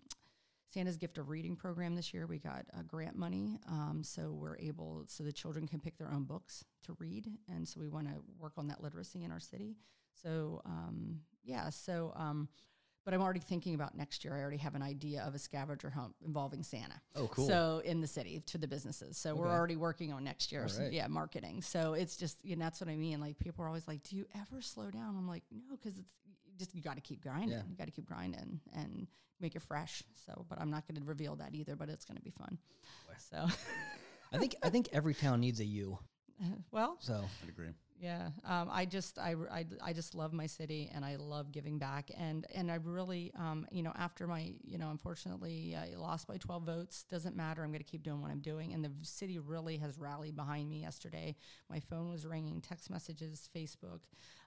Santa's 0.72 0.96
Gift 0.96 1.18
of 1.18 1.28
Reading 1.28 1.56
program 1.56 1.96
this 1.96 2.14
year. 2.14 2.26
We 2.26 2.38
got 2.38 2.64
uh, 2.76 2.82
grant 2.86 3.16
money, 3.16 3.58
um, 3.68 4.02
so 4.04 4.30
we're 4.32 4.56
able 4.58 5.04
so 5.06 5.24
the 5.24 5.32
children 5.32 5.66
can 5.66 5.80
pick 5.80 5.98
their 5.98 6.12
own 6.12 6.24
books 6.24 6.64
to 6.84 6.96
read, 6.98 7.28
and 7.48 7.66
so 7.66 7.80
we 7.80 7.88
want 7.88 8.08
to 8.08 8.14
work 8.38 8.52
on 8.56 8.68
that 8.68 8.82
literacy 8.82 9.24
in 9.24 9.32
our 9.32 9.40
city. 9.40 9.76
So 10.22 10.62
um, 10.64 11.20
yeah, 11.44 11.70
so 11.70 12.12
um, 12.14 12.48
but 13.04 13.14
I'm 13.14 13.22
already 13.22 13.40
thinking 13.40 13.74
about 13.74 13.96
next 13.96 14.24
year. 14.24 14.36
I 14.36 14.40
already 14.40 14.58
have 14.58 14.74
an 14.74 14.82
idea 14.82 15.22
of 15.22 15.34
a 15.34 15.38
scavenger 15.38 15.90
hunt 15.90 16.14
involving 16.24 16.62
Santa. 16.62 17.00
Oh, 17.16 17.28
cool. 17.28 17.48
So 17.48 17.82
in 17.84 18.00
the 18.00 18.06
city 18.06 18.42
to 18.46 18.58
the 18.58 18.68
businesses. 18.68 19.16
So 19.16 19.34
we're 19.34 19.50
already 19.50 19.76
working 19.76 20.12
on 20.12 20.22
next 20.22 20.52
year. 20.52 20.68
So, 20.68 20.82
right. 20.82 20.92
yeah, 20.92 21.06
marketing. 21.06 21.62
So 21.62 21.94
it's 21.94 22.16
just, 22.16 22.44
you 22.44 22.56
know, 22.56 22.64
that's 22.64 22.80
what 22.80 22.90
I 22.90 22.96
mean. 22.96 23.20
Like 23.20 23.38
people 23.38 23.64
are 23.64 23.68
always 23.68 23.88
like, 23.88 24.02
"Do 24.02 24.16
you 24.16 24.26
ever 24.38 24.60
slow 24.60 24.90
down?" 24.90 25.16
I'm 25.16 25.26
like, 25.26 25.44
"No, 25.50 25.76
because 25.76 25.98
it's 25.98 26.14
just 26.60 26.74
you 26.74 26.82
got 26.82 26.94
to 26.94 27.00
keep 27.00 27.22
grinding. 27.22 27.50
Yeah. 27.50 27.62
You 27.68 27.76
got 27.76 27.86
to 27.86 27.90
keep 27.90 28.06
grinding 28.06 28.60
and 28.72 29.08
make 29.40 29.56
it 29.56 29.62
fresh." 29.62 30.04
So, 30.26 30.46
but 30.48 30.60
I'm 30.60 30.70
not 30.70 30.86
going 30.86 31.00
to 31.00 31.06
reveal 31.06 31.34
that 31.36 31.54
either. 31.54 31.74
But 31.74 31.88
it's 31.88 32.04
going 32.04 32.16
to 32.16 32.22
be 32.22 32.30
fun. 32.30 32.58
So, 33.30 33.46
I 34.32 34.38
think 34.38 34.54
I 34.62 34.70
think 34.70 34.88
every 34.92 35.14
town 35.14 35.40
needs 35.40 35.60
a 35.60 35.64
U. 35.64 35.98
well, 36.70 36.96
So 37.00 37.24
I'd 37.42 37.48
agree. 37.48 37.70
Yeah, 38.00 38.30
um, 38.46 38.70
I 38.72 38.86
just 38.86 39.18
I, 39.18 39.34
I, 39.52 39.66
I 39.84 39.92
just 39.92 40.14
love 40.14 40.32
my 40.32 40.46
city 40.46 40.90
and 40.94 41.04
I 41.04 41.16
love 41.16 41.52
giving 41.52 41.78
back 41.78 42.10
and 42.16 42.46
and 42.54 42.70
I 42.72 42.76
really 42.76 43.30
um, 43.38 43.66
you 43.70 43.82
know 43.82 43.92
after 43.94 44.26
my 44.26 44.54
you 44.64 44.78
know 44.78 44.88
unfortunately 44.90 45.76
I 45.76 45.96
lost 45.98 46.26
by 46.26 46.38
12 46.38 46.62
votes 46.62 47.04
doesn't 47.10 47.36
matter 47.36 47.62
I'm 47.62 47.68
going 47.68 47.84
to 47.84 47.90
keep 47.90 48.02
doing 48.02 48.22
what 48.22 48.30
I'm 48.30 48.40
doing 48.40 48.72
and 48.72 48.82
the 48.82 48.90
city 49.02 49.38
really 49.38 49.76
has 49.76 49.98
rallied 49.98 50.34
behind 50.34 50.70
me 50.70 50.80
yesterday 50.80 51.36
my 51.68 51.78
phone 51.78 52.10
was 52.10 52.24
ringing 52.24 52.62
text 52.62 52.88
messages 52.88 53.50
Facebook 53.54 54.00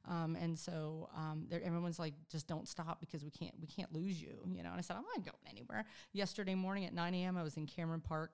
um, 0.09 0.35
and 0.35 0.57
so 0.57 1.09
um, 1.15 1.45
there, 1.47 1.61
everyone's 1.63 1.99
like 1.99 2.15
just 2.31 2.47
don't 2.47 2.67
stop 2.67 2.99
because 2.99 3.23
we 3.23 3.29
can't 3.29 3.53
we 3.61 3.67
can't 3.67 3.93
lose 3.93 4.19
you 4.19 4.35
you 4.51 4.63
know 4.63 4.69
and 4.69 4.79
I 4.79 4.81
said 4.81 4.95
I'm 4.95 5.03
not 5.15 5.23
going 5.23 5.45
anywhere 5.47 5.85
yesterday 6.11 6.55
morning 6.55 6.85
at 6.85 6.93
9 6.93 7.13
a.m. 7.13 7.37
I 7.37 7.43
was 7.43 7.55
in 7.55 7.67
Cameron 7.67 8.01
Park 8.01 8.31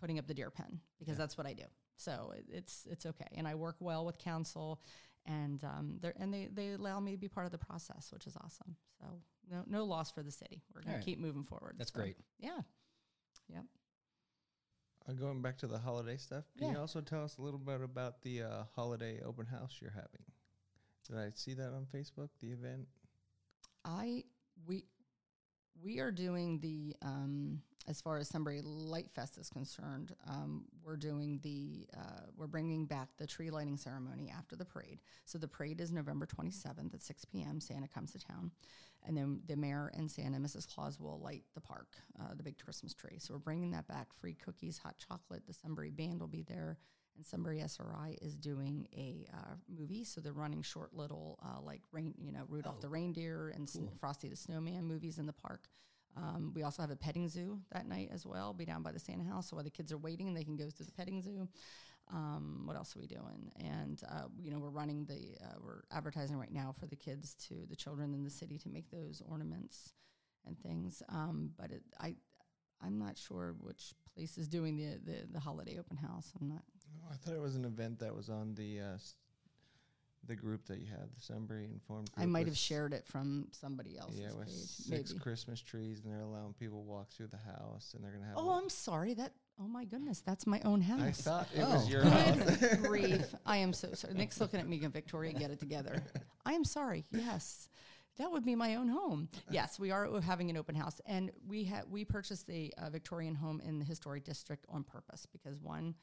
putting 0.00 0.18
up 0.18 0.26
the 0.26 0.34
deer 0.34 0.50
pen 0.50 0.80
because 0.98 1.18
that's 1.18 1.36
what 1.36 1.46
I 1.46 1.52
do. 1.52 1.64
So 1.96 2.32
it's 2.48 2.86
it's 2.90 3.06
okay, 3.06 3.28
and 3.36 3.46
I 3.46 3.54
work 3.54 3.76
well 3.80 4.04
with 4.04 4.18
council, 4.18 4.80
and 5.26 5.62
um, 5.64 5.98
they 6.00 6.12
and 6.16 6.32
they 6.32 6.48
they 6.52 6.70
allow 6.72 6.98
me 7.00 7.12
to 7.12 7.18
be 7.18 7.28
part 7.28 7.46
of 7.46 7.52
the 7.52 7.58
process, 7.58 8.10
which 8.12 8.26
is 8.26 8.36
awesome. 8.36 8.76
So 9.00 9.06
no 9.50 9.62
no 9.66 9.84
loss 9.84 10.10
for 10.10 10.22
the 10.22 10.30
city. 10.32 10.62
We're 10.74 10.80
gonna 10.82 10.94
Alright. 10.94 11.04
keep 11.06 11.18
moving 11.18 11.44
forward. 11.44 11.76
That's 11.78 11.92
So, 11.92 12.00
great. 12.00 12.16
Yeah, 12.38 12.58
yep. 13.48 13.64
Uh, 15.08 15.12
going 15.12 15.42
back 15.42 15.58
to 15.58 15.66
the 15.66 15.78
holiday 15.78 16.16
stuff, 16.16 16.44
can 16.58 16.70
you 16.72 16.78
also 16.78 17.00
tell 17.00 17.24
us 17.24 17.36
a 17.38 17.42
little 17.42 17.58
bit 17.58 17.80
about 17.82 18.22
the 18.22 18.42
uh, 18.42 18.62
holiday 18.74 19.20
open 19.24 19.46
house 19.46 19.78
you're 19.80 19.90
having? 19.90 20.24
Did 21.08 21.18
I 21.18 21.30
see 21.34 21.54
that 21.54 21.72
on 21.72 21.86
Facebook? 21.92 22.28
The 22.40 22.48
event? 22.52 22.86
I 23.84 24.24
we 24.66 24.84
we 25.80 25.98
are 25.98 26.10
doing 26.10 26.58
the 26.60 26.94
um, 27.02 27.60
as 27.88 28.00
far 28.00 28.18
as 28.18 28.28
Sunbury 28.28 28.60
Light 28.62 29.10
Fest 29.14 29.38
is 29.38 29.48
concerned. 29.48 30.14
Um, 30.28 30.64
we're 30.84 30.96
doing 30.96 31.40
the 31.42 31.86
uh, 31.96 32.26
we're 32.36 32.46
bringing 32.46 32.86
back 32.86 33.08
the 33.18 33.26
tree 33.26 33.50
lighting 33.50 33.76
ceremony 33.76 34.32
after 34.36 34.56
the 34.56 34.64
parade. 34.64 35.00
So 35.24 35.38
the 35.38 35.48
parade 35.48 35.80
is 35.80 35.92
November 35.92 36.26
27th 36.26 36.94
at 36.94 37.02
6 37.02 37.24
p.m. 37.26 37.60
Santa 37.60 37.88
comes 37.88 38.12
to 38.12 38.18
town, 38.18 38.50
and 39.06 39.16
then 39.16 39.40
the 39.46 39.56
mayor 39.56 39.90
and 39.94 40.10
Santa 40.10 40.38
Mrs. 40.38 40.72
Claus 40.72 41.00
will 41.00 41.20
light 41.20 41.44
the 41.54 41.60
park, 41.60 41.88
uh, 42.20 42.34
the 42.36 42.42
big 42.42 42.58
Christmas 42.62 42.94
tree. 42.94 43.18
So 43.18 43.34
we're 43.34 43.40
bringing 43.40 43.72
that 43.72 43.88
back. 43.88 44.08
Free 44.20 44.34
cookies, 44.34 44.78
hot 44.78 44.94
chocolate. 44.98 45.46
The 45.46 45.54
Sunbury 45.54 45.90
band 45.90 46.20
will 46.20 46.28
be 46.28 46.42
there. 46.42 46.78
And 47.16 47.24
Sunbury 47.26 47.60
SRI 47.60 48.16
is 48.22 48.36
doing 48.36 48.86
a 48.94 49.26
uh, 49.34 49.54
movie, 49.68 50.04
so 50.04 50.20
they're 50.20 50.32
running 50.32 50.62
short 50.62 50.94
little 50.94 51.38
uh, 51.44 51.60
like 51.60 51.82
rain, 51.92 52.14
you 52.18 52.32
know, 52.32 52.44
Rudolph 52.48 52.80
the 52.80 52.88
reindeer 52.88 53.52
and 53.54 53.68
Sn- 53.68 53.90
Frosty 53.98 54.28
the 54.28 54.36
Snowman 54.36 54.84
movies 54.84 55.18
in 55.18 55.26
the 55.26 55.32
park. 55.32 55.68
Um, 56.16 56.52
we 56.54 56.62
also 56.62 56.82
have 56.82 56.90
a 56.90 56.96
petting 56.96 57.28
zoo 57.28 57.60
that 57.72 57.86
night 57.86 58.10
as 58.12 58.26
well. 58.26 58.52
Be 58.52 58.64
down 58.64 58.82
by 58.82 58.92
the 58.92 58.98
Santa 58.98 59.24
House, 59.24 59.50
so 59.50 59.56
while 59.56 59.64
the 59.64 59.70
kids 59.70 59.92
are 59.92 59.98
waiting, 59.98 60.34
they 60.34 60.44
can 60.44 60.56
go 60.56 60.68
to 60.68 60.84
the 60.84 60.92
petting 60.92 61.22
zoo. 61.22 61.48
Um, 62.12 62.62
what 62.64 62.76
else 62.76 62.94
are 62.96 63.00
we 63.00 63.06
doing? 63.06 63.52
And 63.56 64.02
uh, 64.10 64.24
you 64.38 64.50
know, 64.50 64.58
we're 64.58 64.70
running 64.70 65.04
the 65.06 65.36
uh, 65.44 65.54
we're 65.62 65.82
advertising 65.90 66.36
right 66.36 66.52
now 66.52 66.74
for 66.78 66.86
the 66.86 66.96
kids 66.96 67.34
to 67.48 67.66
the 67.68 67.76
children 67.76 68.12
in 68.14 68.24
the 68.24 68.30
city 68.30 68.58
to 68.58 68.68
make 68.68 68.90
those 68.90 69.22
ornaments 69.26 69.94
and 70.46 70.58
things. 70.58 71.02
Um, 71.08 71.50
but 71.56 71.70
it, 71.70 71.82
I 72.00 72.16
I'm 72.84 72.98
not 72.98 73.16
sure 73.16 73.54
which 73.60 73.94
place 74.14 74.36
is 74.36 74.48
doing 74.48 74.76
the, 74.76 74.98
the 75.04 75.26
the 75.32 75.40
holiday 75.40 75.78
open 75.78 75.96
house. 75.96 76.32
I'm 76.40 76.48
not. 76.48 76.62
I 77.10 77.16
thought 77.16 77.34
it 77.34 77.40
was 77.40 77.56
an 77.56 77.64
event 77.64 77.98
that 78.00 78.14
was 78.14 78.28
on 78.28 78.54
the 78.54 78.80
uh, 78.80 78.98
the 80.26 80.36
group 80.36 80.66
that 80.66 80.78
you 80.78 80.86
have, 80.86 81.12
the 81.14 81.20
Sunbury 81.20 81.64
Informed. 81.64 82.08
I 82.16 82.26
might 82.26 82.46
have 82.46 82.56
shared 82.56 82.92
it 82.92 83.04
from 83.06 83.48
somebody 83.50 83.98
else's 83.98 84.20
Yeah, 84.20 84.32
with 84.38 84.46
page. 84.46 84.54
six 84.56 85.10
Maybe. 85.10 85.20
Christmas 85.20 85.60
trees, 85.60 86.00
and 86.04 86.12
they're 86.12 86.20
allowing 86.20 86.52
people 86.54 86.84
walk 86.84 87.10
through 87.10 87.26
the 87.28 87.38
house, 87.38 87.92
and 87.94 88.04
they're 88.04 88.12
gonna 88.12 88.26
have. 88.26 88.36
Oh, 88.36 88.50
I'm 88.50 88.68
sorry. 88.68 89.14
That 89.14 89.32
oh 89.60 89.66
my 89.66 89.84
goodness, 89.84 90.20
that's 90.20 90.46
my 90.46 90.60
own 90.64 90.80
house. 90.80 91.26
I 91.26 91.30
thought 91.30 91.48
it 91.54 91.62
Oh. 91.66 91.74
was 91.74 91.88
your 91.88 92.04
house. 92.04 92.56
Good 92.58 92.82
grief. 92.82 93.34
I 93.44 93.56
am 93.58 93.72
so 93.72 93.92
sorry. 93.94 94.14
Nick's 94.14 94.40
looking 94.40 94.60
at 94.60 94.68
me 94.68 94.82
and 94.84 94.92
Victoria, 94.92 95.32
get 95.32 95.50
it 95.50 95.58
together. 95.58 96.02
I 96.46 96.52
am 96.52 96.64
sorry. 96.64 97.04
Yes. 97.10 97.68
That 98.18 98.30
would 98.30 98.44
be 98.44 98.54
my 98.54 98.74
own 98.76 98.88
home. 98.88 99.28
Yes, 99.50 99.80
we 99.80 99.90
are 99.90 100.20
having 100.20 100.50
an 100.50 100.56
open 100.58 100.74
house, 100.74 101.00
and 101.06 101.32
we 101.48 101.64
had 101.64 101.90
we 101.90 102.04
purchased 102.04 102.46
the 102.46 102.72
uh, 102.78 102.90
Victorian 102.90 103.34
home 103.34 103.60
in 103.64 103.78
the 103.78 103.84
historic 103.84 104.22
district 104.24 104.66
on 104.68 104.84
purpose 104.84 105.26
because 105.32 105.58
one, 105.58 105.94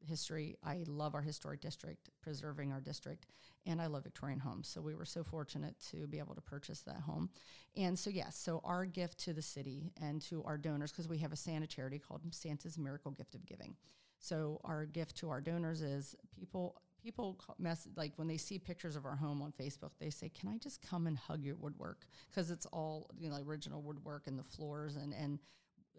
history. 0.00 0.56
I 0.62 0.82
love 0.86 1.14
our 1.14 1.22
historic 1.22 1.60
district, 1.60 2.10
preserving 2.22 2.72
our 2.72 2.80
district, 2.80 3.26
and 3.66 3.80
I 3.80 3.86
love 3.86 4.04
Victorian 4.04 4.38
homes. 4.38 4.68
So 4.68 4.80
we 4.80 4.94
were 4.94 5.04
so 5.04 5.24
fortunate 5.24 5.74
to 5.90 6.06
be 6.06 6.18
able 6.18 6.34
to 6.34 6.40
purchase 6.40 6.80
that 6.80 7.00
home. 7.00 7.30
And 7.76 7.98
so 7.98 8.10
yes, 8.10 8.36
so 8.36 8.60
our 8.64 8.84
gift 8.84 9.18
to 9.20 9.32
the 9.32 9.42
city 9.42 9.92
and 10.00 10.20
to 10.22 10.42
our 10.44 10.58
donors 10.58 10.92
because 10.92 11.08
we 11.08 11.18
have 11.18 11.32
a 11.32 11.36
Santa 11.36 11.66
charity 11.66 11.98
called 11.98 12.22
Santa's 12.30 12.78
Miracle 12.78 13.10
Gift 13.10 13.34
of 13.34 13.46
Giving. 13.46 13.76
So 14.18 14.60
our 14.64 14.86
gift 14.86 15.16
to 15.18 15.30
our 15.30 15.40
donors 15.40 15.82
is 15.82 16.14
people 16.34 16.76
people 17.02 17.38
mess 17.58 17.86
like 17.96 18.12
when 18.16 18.26
they 18.26 18.38
see 18.38 18.58
pictures 18.58 18.96
of 18.96 19.04
our 19.04 19.16
home 19.16 19.42
on 19.42 19.52
Facebook, 19.52 19.90
they 19.98 20.08
say, 20.08 20.30
"Can 20.30 20.48
I 20.48 20.56
just 20.56 20.80
come 20.80 21.06
and 21.06 21.18
hug 21.18 21.44
your 21.44 21.56
woodwork?" 21.56 22.06
Because 22.30 22.50
it's 22.50 22.64
all 22.66 23.10
you 23.18 23.28
know, 23.28 23.36
original 23.46 23.82
woodwork 23.82 24.26
and 24.26 24.38
the 24.38 24.44
floors 24.44 24.96
and 24.96 25.12
and 25.12 25.38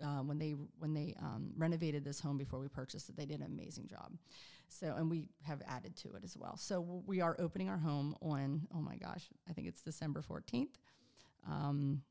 uh, 0.04 0.20
when 0.20 0.38
they 0.38 0.56
when 0.80 0.94
they 0.94 1.16
um, 1.20 1.52
renovated 1.58 2.04
this 2.04 2.20
home 2.20 2.38
before 2.38 2.60
we 2.60 2.68
purchased 2.68 3.10
it, 3.10 3.18
they 3.18 3.26
did 3.26 3.40
an 3.40 3.48
amazing 3.48 3.88
job. 3.88 4.12
So 4.68 4.96
and 4.98 5.10
we 5.10 5.26
have 5.44 5.62
added 5.68 5.96
to 5.98 6.14
it 6.16 6.24
as 6.24 6.36
well. 6.38 6.58
So 6.58 7.04
we 7.06 7.22
are 7.22 7.36
opening 7.40 7.70
our 7.70 7.78
home 7.78 8.16
on 8.22 8.68
oh 8.74 8.82
my 8.82 8.98
gosh, 8.98 9.30
I 9.50 9.54
think 9.54 9.68
it's 9.68 9.82
December 9.82 10.22
fourteenth. 10.22 10.78
Um, 11.48 12.02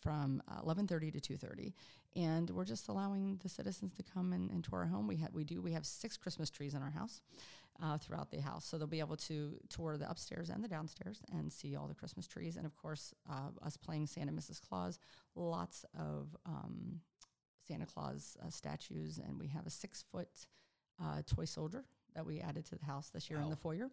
from 0.00 0.40
uh, 0.48 0.62
11:30 0.62 1.20
to 1.20 1.36
2:30, 1.36 1.72
and 2.14 2.48
we're 2.50 2.64
just 2.64 2.88
allowing 2.88 3.38
the 3.42 3.48
citizens 3.48 3.92
to 3.94 4.04
come 4.04 4.32
and 4.32 4.62
tour 4.62 4.80
our 4.80 4.86
home. 4.86 5.08
We 5.08 5.16
have 5.16 5.32
we 5.32 5.44
do 5.44 5.60
we 5.60 5.72
have 5.72 5.84
six 5.84 6.16
Christmas 6.16 6.48
trees 6.48 6.74
in 6.74 6.82
our 6.82 6.90
house, 6.90 7.20
uh, 7.82 7.98
throughout 7.98 8.30
the 8.30 8.40
house, 8.40 8.64
so 8.64 8.78
they'll 8.78 8.86
be 8.86 9.00
able 9.00 9.16
to 9.16 9.58
tour 9.68 9.96
the 9.96 10.08
upstairs 10.10 10.50
and 10.50 10.62
the 10.62 10.68
downstairs 10.68 11.22
and 11.32 11.52
see 11.52 11.76
all 11.76 11.86
the 11.86 11.94
Christmas 11.94 12.26
trees, 12.26 12.56
and 12.56 12.66
of 12.66 12.76
course, 12.76 13.14
uh, 13.28 13.48
us 13.64 13.76
playing 13.76 14.06
Santa 14.06 14.32
Mrs. 14.32 14.60
Claus. 14.60 14.98
Lots 15.34 15.84
of 15.98 16.36
um, 16.46 17.00
Santa 17.70 17.86
Claus 17.86 18.36
uh, 18.44 18.50
statues, 18.50 19.18
and 19.18 19.38
we 19.38 19.46
have 19.46 19.64
a 19.66 19.70
six 19.70 20.04
foot 20.10 20.28
uh, 21.00 21.22
toy 21.24 21.44
soldier 21.44 21.84
that 22.14 22.26
we 22.26 22.40
added 22.40 22.64
to 22.66 22.76
the 22.76 22.84
house 22.84 23.10
this 23.10 23.30
year 23.30 23.38
in 23.38 23.48
the 23.50 23.56
foyer, 23.56 23.88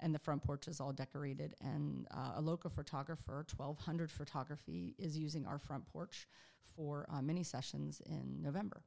and 0.00 0.14
the 0.14 0.18
front 0.18 0.42
porch 0.42 0.68
is 0.68 0.80
all 0.80 0.92
decorated. 0.92 1.54
And 1.62 2.06
uh, 2.10 2.32
a 2.36 2.42
local 2.42 2.68
photographer, 2.68 3.46
twelve 3.48 3.78
hundred 3.78 4.10
photography, 4.10 4.94
is 4.98 5.16
using 5.16 5.46
our 5.46 5.58
front 5.58 5.86
porch 5.86 6.28
for 6.76 7.06
uh, 7.10 7.22
mini 7.22 7.42
sessions 7.42 8.02
in 8.04 8.42
November. 8.42 8.82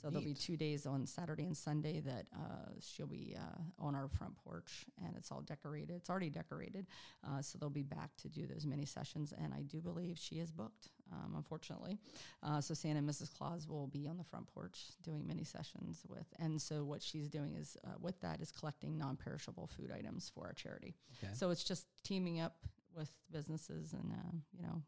So 0.00 0.10
there'll 0.10 0.24
be 0.24 0.34
two 0.34 0.56
days 0.56 0.86
on 0.86 1.06
Saturday 1.06 1.44
and 1.44 1.56
Sunday 1.56 2.00
that 2.00 2.26
uh, 2.34 2.70
she'll 2.80 3.06
be 3.06 3.34
uh, 3.36 3.62
on 3.84 3.94
our 3.94 4.08
front 4.08 4.36
porch, 4.44 4.84
and 5.04 5.16
it's 5.16 5.32
all 5.32 5.40
decorated. 5.40 5.96
It's 5.96 6.10
already 6.10 6.28
decorated, 6.28 6.86
uh, 7.26 7.40
so 7.40 7.58
they'll 7.58 7.70
be 7.70 7.82
back 7.82 8.10
to 8.18 8.28
do 8.28 8.46
those 8.46 8.66
mini 8.66 8.84
sessions. 8.84 9.32
And 9.42 9.54
I 9.54 9.62
do 9.62 9.80
believe 9.80 10.18
she 10.18 10.36
is 10.36 10.50
booked, 10.50 10.88
um, 11.12 11.34
unfortunately. 11.36 11.98
Uh, 12.42 12.60
so 12.60 12.74
Santa 12.74 12.98
and 12.98 13.08
Mrs. 13.08 13.32
Claus 13.36 13.66
will 13.66 13.86
be 13.86 14.06
on 14.06 14.18
the 14.18 14.24
front 14.24 14.46
porch 14.52 14.78
doing 15.02 15.26
mini 15.26 15.44
sessions 15.44 16.02
with. 16.08 16.26
And 16.38 16.60
so 16.60 16.84
what 16.84 17.02
she's 17.02 17.28
doing 17.28 17.56
is 17.56 17.76
uh, 17.84 17.94
with 18.00 18.20
that 18.20 18.40
is 18.40 18.52
collecting 18.52 18.98
non-perishable 18.98 19.66
food 19.66 19.90
items 19.90 20.30
for 20.34 20.46
our 20.46 20.52
charity. 20.52 20.94
Okay. 21.22 21.32
So 21.34 21.50
it's 21.50 21.64
just 21.64 21.86
teaming 22.04 22.40
up 22.40 22.56
with 22.94 23.10
businesses 23.30 23.92
and 23.92 24.12
uh, 24.12 24.36
you 24.52 24.62
know 24.62 24.82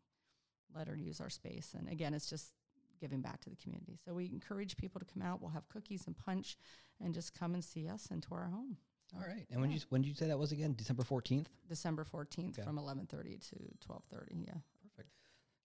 let 0.75 0.89
her 0.89 0.97
use 0.97 1.21
our 1.21 1.31
space. 1.31 1.75
And 1.77 1.89
again, 1.89 2.15
it's 2.15 2.29
just 2.29 2.53
giving 3.01 3.21
back 3.21 3.41
to 3.43 3.51
the 3.51 3.57
community. 3.57 3.99
So 4.05 4.15
we 4.15 4.27
encourage 4.27 4.77
people 4.77 5.01
to 5.01 5.07
come 5.07 5.23
out. 5.23 5.41
We'll 5.41 5.51
have 5.51 5.69
cookies 5.69 6.05
and 6.07 6.17
punch, 6.17 6.57
and 7.03 7.15
just 7.15 7.39
come 7.39 7.55
and 7.55 7.65
see 7.65 7.89
us 7.89 8.09
and 8.11 8.23
tour 8.23 8.39
our 8.39 8.51
home. 8.51 8.77
All 9.17 9.27
right. 9.27 9.47
And 9.51 9.61
when 9.61 9.71
yeah. 9.71 9.77
did 9.77 9.83
you 9.83 9.87
when 9.91 10.03
did 10.03 10.09
you 10.09 10.15
say 10.15 10.27
that 10.27 10.39
was 10.39 10.53
again? 10.53 10.75
December 10.77 11.03
fourteenth. 11.03 11.49
December 11.69 12.05
fourteenth 12.05 12.59
Okay. 12.59 12.67
from 12.67 12.79
eleven 12.79 13.07
thirty 13.07 13.39
to 13.39 13.57
twelve 13.85 14.03
thirty. 14.11 14.45
Yeah. 14.47 14.55
Perfect. 14.83 15.09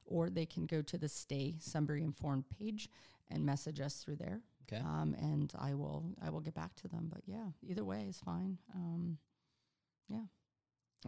Or 0.07 0.31
they 0.31 0.47
can 0.47 0.66
go 0.66 0.83
to 0.83 0.99
the 0.99 1.09
Stay 1.09 1.57
Sunbury 1.59 2.03
Informed 2.03 2.45
page 2.59 2.88
and 3.31 3.45
message 3.45 3.81
us 3.81 3.97
through 3.97 4.16
there. 4.16 4.40
Okay. 4.69 4.83
Um, 4.83 5.14
and 5.19 5.53
I 5.59 5.75
will 5.75 6.14
I 6.25 6.31
will 6.31 6.40
get 6.40 6.55
back 6.55 6.75
to 6.77 6.88
them. 6.88 7.09
But 7.12 7.23
yeah, 7.27 7.47
either 7.62 7.85
way 7.85 8.07
is 8.09 8.19
fine. 8.25 8.59
Um, 8.75 9.19
yeah. 10.09 10.25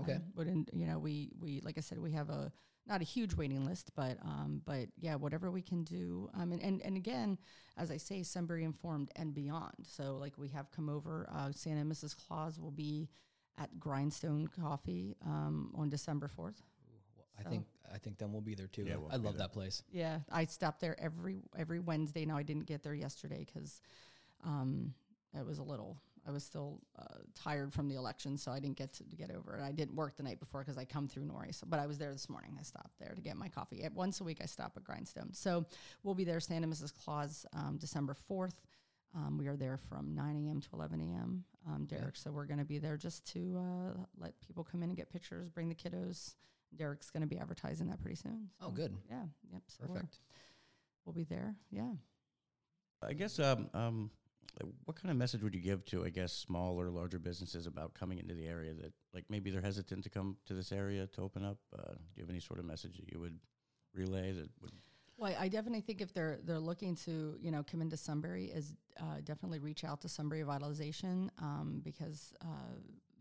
Okay. 0.00 0.14
Um, 0.14 0.22
but 0.34 0.46
in, 0.46 0.66
you 0.72 0.86
know, 0.86 0.98
we 0.98 1.30
we 1.40 1.60
like 1.64 1.78
I 1.78 1.80
said, 1.80 1.98
we 1.98 2.12
have 2.12 2.30
a 2.30 2.52
not 2.86 3.00
a 3.02 3.04
huge 3.04 3.34
waiting 3.34 3.64
list, 3.66 3.90
but 3.94 4.16
um, 4.22 4.62
but 4.64 4.88
yeah, 4.98 5.14
whatever 5.16 5.50
we 5.50 5.62
can 5.62 5.84
do. 5.84 6.30
Um, 6.34 6.52
and, 6.52 6.62
and 6.62 6.82
and 6.82 6.96
again, 6.96 7.38
as 7.76 7.90
I 7.90 7.96
say, 7.96 8.22
Sunbury 8.22 8.64
informed 8.64 9.10
and 9.16 9.34
beyond. 9.34 9.74
So 9.82 10.16
like 10.16 10.38
we 10.38 10.48
have 10.48 10.70
come 10.70 10.88
over. 10.88 11.28
Uh, 11.32 11.52
Santa 11.52 11.80
and 11.80 11.92
Mrs. 11.92 12.16
Claus 12.16 12.58
will 12.58 12.70
be 12.70 13.08
at 13.58 13.78
Grindstone 13.80 14.48
Coffee 14.60 15.16
um, 15.24 15.72
on 15.74 15.90
December 15.90 16.28
fourth. 16.28 16.62
Well, 17.16 17.26
I 17.38 17.50
think 17.50 17.66
I 17.92 17.98
think 17.98 18.18
then 18.18 18.32
we'll 18.32 18.40
be 18.40 18.54
there 18.54 18.66
too. 18.66 18.84
Yeah, 18.84 18.96
we'll 18.96 19.10
I 19.10 19.16
love 19.16 19.34
there. 19.36 19.46
that 19.46 19.52
place. 19.52 19.82
Yeah, 19.90 20.20
I 20.30 20.44
stop 20.44 20.80
there 20.80 20.98
every 21.00 21.38
every 21.56 21.80
Wednesday. 21.80 22.24
Now 22.24 22.36
I 22.36 22.42
didn't 22.42 22.66
get 22.66 22.82
there 22.82 22.94
yesterday 22.94 23.44
because 23.44 23.80
um, 24.44 24.94
it 25.34 25.44
was 25.44 25.58
a 25.58 25.62
little 25.62 25.98
I 26.28 26.30
was 26.30 26.44
still 26.44 26.80
uh, 26.98 27.04
tired 27.34 27.72
from 27.72 27.88
the 27.88 27.94
election, 27.94 28.36
so 28.36 28.52
I 28.52 28.60
didn't 28.60 28.76
get 28.76 28.92
to, 28.94 29.04
to 29.08 29.16
get 29.16 29.30
over 29.30 29.56
it. 29.56 29.62
I 29.62 29.72
didn't 29.72 29.96
work 29.96 30.16
the 30.16 30.22
night 30.22 30.38
before 30.38 30.60
because 30.60 30.76
I 30.76 30.84
come 30.84 31.08
through 31.08 31.24
Nori, 31.24 31.54
so, 31.54 31.66
but 31.68 31.80
I 31.80 31.86
was 31.86 31.96
there 31.96 32.12
this 32.12 32.28
morning. 32.28 32.54
I 32.58 32.62
stopped 32.62 32.98
there 32.98 33.14
to 33.14 33.20
get 33.22 33.36
my 33.36 33.48
coffee. 33.48 33.82
At 33.82 33.94
once 33.94 34.20
a 34.20 34.24
week, 34.24 34.38
I 34.42 34.46
stop 34.46 34.72
at 34.76 34.84
Grindstone. 34.84 35.32
So 35.32 35.64
we'll 36.02 36.14
be 36.14 36.24
there, 36.24 36.38
Santa 36.38 36.66
Mrs. 36.66 36.92
Claus, 37.02 37.46
um, 37.54 37.78
December 37.78 38.14
fourth. 38.14 38.60
Um, 39.14 39.38
we 39.38 39.46
are 39.46 39.56
there 39.56 39.78
from 39.88 40.14
9 40.14 40.36
a.m. 40.36 40.60
to 40.60 40.68
11 40.74 41.00
a.m. 41.00 41.44
Um, 41.66 41.86
Derek, 41.86 42.14
so 42.14 42.30
we're 42.30 42.44
going 42.44 42.58
to 42.58 42.64
be 42.64 42.78
there 42.78 42.98
just 42.98 43.26
to 43.32 43.58
uh, 43.58 44.00
let 44.18 44.38
people 44.46 44.64
come 44.64 44.82
in 44.82 44.90
and 44.90 44.96
get 44.96 45.10
pictures, 45.10 45.48
bring 45.48 45.70
the 45.70 45.74
kiddos. 45.74 46.34
Derek's 46.76 47.10
going 47.10 47.22
to 47.22 47.26
be 47.26 47.38
advertising 47.38 47.88
that 47.88 48.00
pretty 48.00 48.16
soon. 48.16 48.48
Oh, 48.60 48.70
good. 48.70 48.96
Yeah. 49.10 49.24
Yep. 49.52 49.62
So 49.66 49.86
Perfect. 49.86 50.18
We'll 51.04 51.14
be 51.14 51.24
there. 51.24 51.54
Yeah. 51.70 51.92
I 53.02 53.12
guess 53.12 53.38
um, 53.38 53.70
um, 53.74 54.10
what 54.84 55.00
kind 55.00 55.10
of 55.10 55.16
message 55.16 55.42
would 55.42 55.54
you 55.54 55.60
give 55.60 55.84
to 55.86 56.04
I 56.04 56.10
guess 56.10 56.32
small 56.32 56.80
or 56.80 56.90
larger 56.90 57.18
businesses 57.18 57.66
about 57.66 57.94
coming 57.94 58.18
into 58.18 58.34
the 58.34 58.46
area 58.46 58.74
that 58.74 58.92
like 59.14 59.24
maybe 59.28 59.50
they're 59.50 59.62
hesitant 59.62 60.04
to 60.04 60.10
come 60.10 60.36
to 60.46 60.54
this 60.54 60.72
area 60.72 61.06
to 61.06 61.22
open 61.22 61.44
up? 61.44 61.58
Uh, 61.76 61.92
do 61.92 62.16
you 62.16 62.22
have 62.22 62.30
any 62.30 62.40
sort 62.40 62.58
of 62.58 62.64
message 62.64 62.96
that 62.98 63.12
you 63.12 63.20
would 63.20 63.38
relay 63.94 64.32
that 64.32 64.48
would 64.60 64.72
Well, 65.16 65.34
I 65.38 65.48
definitely 65.48 65.80
think 65.80 66.00
if 66.00 66.12
they're 66.12 66.40
they're 66.44 66.58
looking 66.58 66.94
to 67.06 67.36
you 67.40 67.50
know 67.50 67.62
come 67.62 67.80
into 67.80 67.96
Sunbury, 67.96 68.46
is 68.46 68.74
uh, 69.00 69.20
definitely 69.24 69.60
reach 69.60 69.84
out 69.84 70.00
to 70.02 70.08
Sunbury 70.08 70.42
Revitalization 70.42 71.28
um, 71.38 71.80
because 71.84 72.34
uh, 72.42 72.76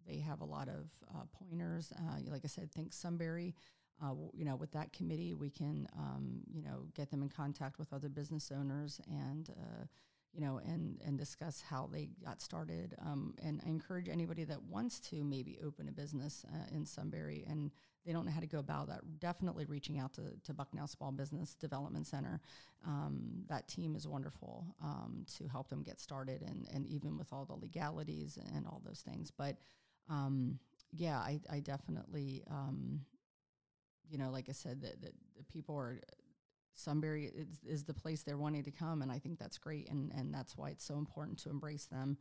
they 0.08 0.20
have 0.20 0.42
a 0.42 0.46
lot 0.46 0.68
of 0.68 0.90
uh, 1.14 1.24
pointers. 1.32 1.92
Uh, 1.98 2.20
like 2.32 2.42
I 2.44 2.48
said, 2.48 2.72
think 2.72 2.94
Sunbury. 2.94 3.56
Uh, 4.02 4.14
you 4.32 4.46
know, 4.46 4.56
with 4.56 4.72
that 4.74 4.94
committee, 4.94 5.34
we 5.34 5.50
can 5.50 5.88
um, 5.98 6.42
you 6.54 6.62
know 6.62 6.86
get 6.96 7.10
them 7.10 7.24
in 7.24 7.30
contact 7.30 7.80
with 7.80 7.92
other 7.94 8.10
business 8.10 8.52
owners 8.56 9.02
and. 9.10 9.50
Uh, 9.50 9.86
you 10.34 10.46
know, 10.46 10.60
and 10.68 11.02
and 11.04 11.18
discuss 11.18 11.64
how 11.68 11.90
they 11.92 12.10
got 12.24 12.42
started. 12.42 12.96
Um, 13.04 13.34
and 13.42 13.60
I 13.66 13.70
encourage 13.70 14.08
anybody 14.08 14.44
that 14.44 14.62
wants 14.62 15.00
to 15.10 15.24
maybe 15.24 15.58
open 15.66 15.88
a 15.88 15.92
business 15.92 16.46
uh, 16.54 16.76
in 16.76 16.86
Sunbury 16.86 17.44
and 17.50 17.72
they 18.08 18.14
don't 18.14 18.26
know 18.26 18.32
how 18.32 18.40
to 18.40 18.48
go 18.48 18.60
about 18.60 18.88
that. 18.88 19.02
Definitely 19.20 19.66
reaching 19.66 20.00
out 20.00 20.14
to, 20.14 20.22
to 20.46 20.54
Bucknell 20.54 20.88
Small 20.88 21.12
Business 21.12 21.56
Development 21.56 22.08
Center. 22.08 22.40
Um, 22.86 23.44
that 23.50 23.68
team 23.68 23.98
is 23.98 24.08
wonderful 24.08 24.66
um, 24.82 25.26
to 25.38 25.48
help 25.48 25.68
them 25.68 25.84
get 25.84 26.00
started 26.00 26.42
and, 26.42 26.68
and 26.74 26.86
even 26.88 27.18
with 27.18 27.34
all 27.34 27.44
the 27.44 27.56
legalities 27.56 28.40
and 28.56 28.66
all 28.66 28.82
those 28.86 29.02
things. 29.02 29.30
But 29.30 29.58
um, 30.10 30.60
yeah, 30.92 31.18
I, 31.18 31.40
I 31.50 31.60
definitely, 31.60 32.44
um, 32.50 33.02
you 34.10 34.18
know, 34.18 34.30
like 34.32 34.50
I 34.50 34.54
said, 34.54 34.82
that, 34.82 35.02
that 35.02 35.14
the 35.36 35.44
people 35.44 35.76
are, 35.76 36.00
Sunbury 36.74 37.26
is, 37.26 37.60
is 37.66 37.84
the 37.84 37.94
place 37.94 38.22
they're 38.22 38.38
wanting 38.38 38.64
to 38.64 38.72
come. 38.72 39.02
And 39.02 39.12
I 39.12 39.20
think 39.20 39.40
that's 39.40 39.58
great. 39.58 39.90
And, 39.90 40.12
and 40.14 40.34
that's 40.34 40.56
why 40.56 40.70
it's 40.70 40.86
so 40.86 40.98
important 40.98 41.40
to 41.40 41.50
embrace 41.50 41.86
them 41.86 42.18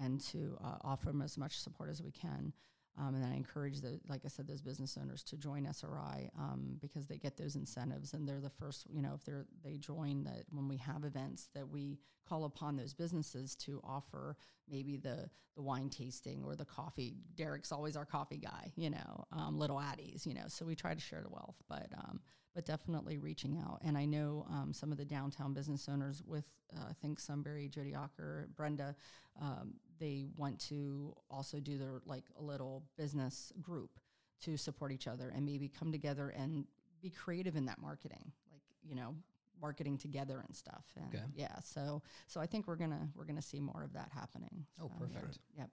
and 0.00 0.20
to 0.20 0.56
uh, 0.62 0.76
offer 0.82 1.06
them 1.06 1.22
as 1.22 1.36
much 1.36 1.58
support 1.58 1.90
as 1.90 2.02
we 2.02 2.12
can. 2.12 2.52
Um, 2.98 3.14
and 3.14 3.24
I 3.24 3.34
encourage 3.34 3.80
the, 3.80 4.00
like 4.08 4.22
I 4.24 4.28
said, 4.28 4.46
those 4.46 4.62
business 4.62 4.96
owners 5.00 5.22
to 5.24 5.36
join 5.36 5.66
SRI 5.66 6.30
um, 6.38 6.78
because 6.80 7.06
they 7.06 7.18
get 7.18 7.36
those 7.36 7.56
incentives, 7.56 8.14
and 8.14 8.26
they're 8.26 8.40
the 8.40 8.50
first. 8.50 8.86
You 8.90 9.02
know, 9.02 9.12
if 9.14 9.24
they're 9.24 9.46
they 9.62 9.76
join 9.76 10.24
that 10.24 10.44
when 10.50 10.68
we 10.68 10.78
have 10.78 11.04
events 11.04 11.48
that 11.54 11.68
we 11.68 11.98
call 12.28 12.44
upon 12.44 12.76
those 12.76 12.94
businesses 12.94 13.54
to 13.54 13.80
offer 13.84 14.36
maybe 14.68 14.96
the 14.96 15.28
the 15.56 15.62
wine 15.62 15.88
tasting 15.88 16.42
or 16.44 16.54
the 16.54 16.64
coffee. 16.64 17.14
Derek's 17.34 17.72
always 17.72 17.96
our 17.96 18.04
coffee 18.04 18.38
guy. 18.38 18.72
You 18.76 18.90
know, 18.90 19.24
um, 19.32 19.58
Little 19.58 19.80
Addie's. 19.80 20.26
You 20.26 20.34
know, 20.34 20.44
so 20.48 20.64
we 20.64 20.74
try 20.74 20.94
to 20.94 21.00
share 21.00 21.22
the 21.22 21.30
wealth, 21.30 21.56
but 21.68 21.88
um, 21.96 22.20
but 22.54 22.64
definitely 22.64 23.18
reaching 23.18 23.58
out. 23.58 23.80
And 23.84 23.96
I 23.96 24.04
know 24.04 24.46
um, 24.50 24.72
some 24.72 24.90
of 24.90 24.98
the 24.98 25.04
downtown 25.04 25.52
business 25.52 25.88
owners 25.90 26.22
with 26.26 26.44
uh, 26.74 26.84
I 26.88 26.92
think 27.02 27.20
Sunbury, 27.20 27.68
Jody 27.68 27.92
Ocker, 27.92 28.46
Brenda. 28.56 28.96
Um, 29.40 29.74
they 29.98 30.26
want 30.36 30.58
to 30.68 31.14
also 31.30 31.58
do 31.60 31.78
their 31.78 32.00
like 32.06 32.24
a 32.38 32.42
little 32.42 32.82
business 32.96 33.52
group 33.62 33.98
to 34.42 34.56
support 34.56 34.92
each 34.92 35.06
other 35.08 35.30
and 35.34 35.44
maybe 35.46 35.68
come 35.68 35.90
together 35.92 36.28
and 36.30 36.66
be 37.00 37.10
creative 37.10 37.56
in 37.56 37.64
that 37.66 37.80
marketing 37.80 38.32
like 38.50 38.60
you 38.82 38.94
know 38.94 39.14
marketing 39.60 39.96
together 39.96 40.42
and 40.46 40.54
stuff 40.54 40.84
and 40.96 41.14
Okay. 41.14 41.24
yeah 41.34 41.58
so 41.64 42.02
so 42.26 42.40
i 42.40 42.46
think 42.46 42.66
we're 42.66 42.76
gonna 42.76 43.08
we're 43.14 43.24
gonna 43.24 43.40
see 43.40 43.60
more 43.60 43.82
of 43.82 43.92
that 43.94 44.10
happening 44.12 44.66
Oh, 44.80 44.90
So, 44.98 45.06
yeah. 45.10 45.18
perfect. 45.20 45.38
yep 45.56 45.70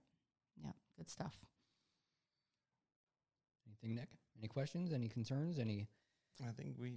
yep 0.64 0.76
good 0.98 1.10
stuff 1.10 1.36
Anything, 3.68 3.96
Nick? 3.96 4.10
Any 4.40 4.48
questions? 4.48 4.94
Any 4.94 5.10
concerns? 5.10 5.60
Any? 5.60 5.88
I 6.48 6.52
think 6.52 6.76
we 6.78 6.94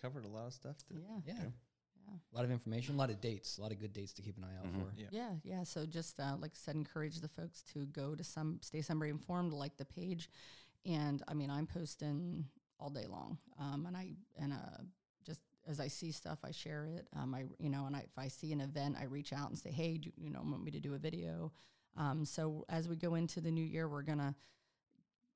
covered 0.00 0.24
a 0.24 0.28
lot 0.28 0.46
of 0.46 0.52
stuff. 0.54 0.76
To, 0.88 0.94
yeah 0.94 1.20
Yeah. 1.34 1.44
Yeah 2.10 2.16
A 2.32 2.34
lot 2.36 2.44
of 2.44 2.50
information, 2.50 2.94
a 2.94 2.98
lot 2.98 3.10
of 3.10 3.20
dates, 3.20 3.58
a 3.58 3.62
lot 3.62 3.72
of 3.72 3.78
good 3.78 3.92
dates 3.92 4.12
to 4.14 4.22
keep 4.22 4.36
an 4.36 4.44
eye 4.44 4.56
out 4.58 4.66
Mhm. 4.66 4.80
for. 4.82 4.92
Yeah. 4.96 5.06
Yeah, 5.10 5.34
yeah. 5.44 5.62
So 5.64 5.86
just 5.86 6.18
uh, 6.20 6.36
like 6.38 6.52
I 6.52 6.58
said, 6.58 6.74
encourage 6.76 7.20
the 7.20 7.28
folks 7.28 7.62
to 7.72 7.86
go 7.86 8.14
to 8.14 8.24
some 8.24 8.58
stay 8.62 8.82
Sunbury 8.82 9.10
informed, 9.10 9.52
like 9.52 9.76
the 9.76 9.84
page, 9.84 10.28
and 10.84 11.22
I 11.28 11.34
mean 11.34 11.50
I'm 11.50 11.66
posting 11.66 12.46
all 12.78 12.90
day 12.90 13.06
long, 13.06 13.38
um, 13.58 13.86
and 13.86 13.96
I 13.96 14.14
and 14.38 14.52
uh, 14.52 14.82
just 15.24 15.40
as 15.66 15.78
I 15.80 15.88
see 15.88 16.10
stuff, 16.12 16.38
I 16.44 16.50
share 16.50 16.86
it. 16.86 17.06
Um, 17.14 17.34
I 17.34 17.44
you 17.58 17.68
know, 17.70 17.86
and 17.86 17.94
I, 17.94 18.00
if 18.00 18.16
I 18.18 18.28
see 18.28 18.52
an 18.52 18.60
event, 18.60 18.96
I 18.98 19.04
reach 19.04 19.32
out 19.32 19.50
and 19.50 19.58
say, 19.58 19.70
hey, 19.70 19.98
do, 19.98 20.10
you 20.16 20.30
know, 20.30 20.40
want 20.42 20.64
me 20.64 20.70
to 20.72 20.80
do 20.80 20.94
a 20.94 20.98
video? 20.98 21.52
Um, 21.96 22.24
so 22.24 22.64
as 22.68 22.88
we 22.88 22.96
go 22.96 23.14
into 23.16 23.40
the 23.40 23.50
new 23.50 23.64
year, 23.64 23.88
we're 23.88 24.02
gonna 24.02 24.34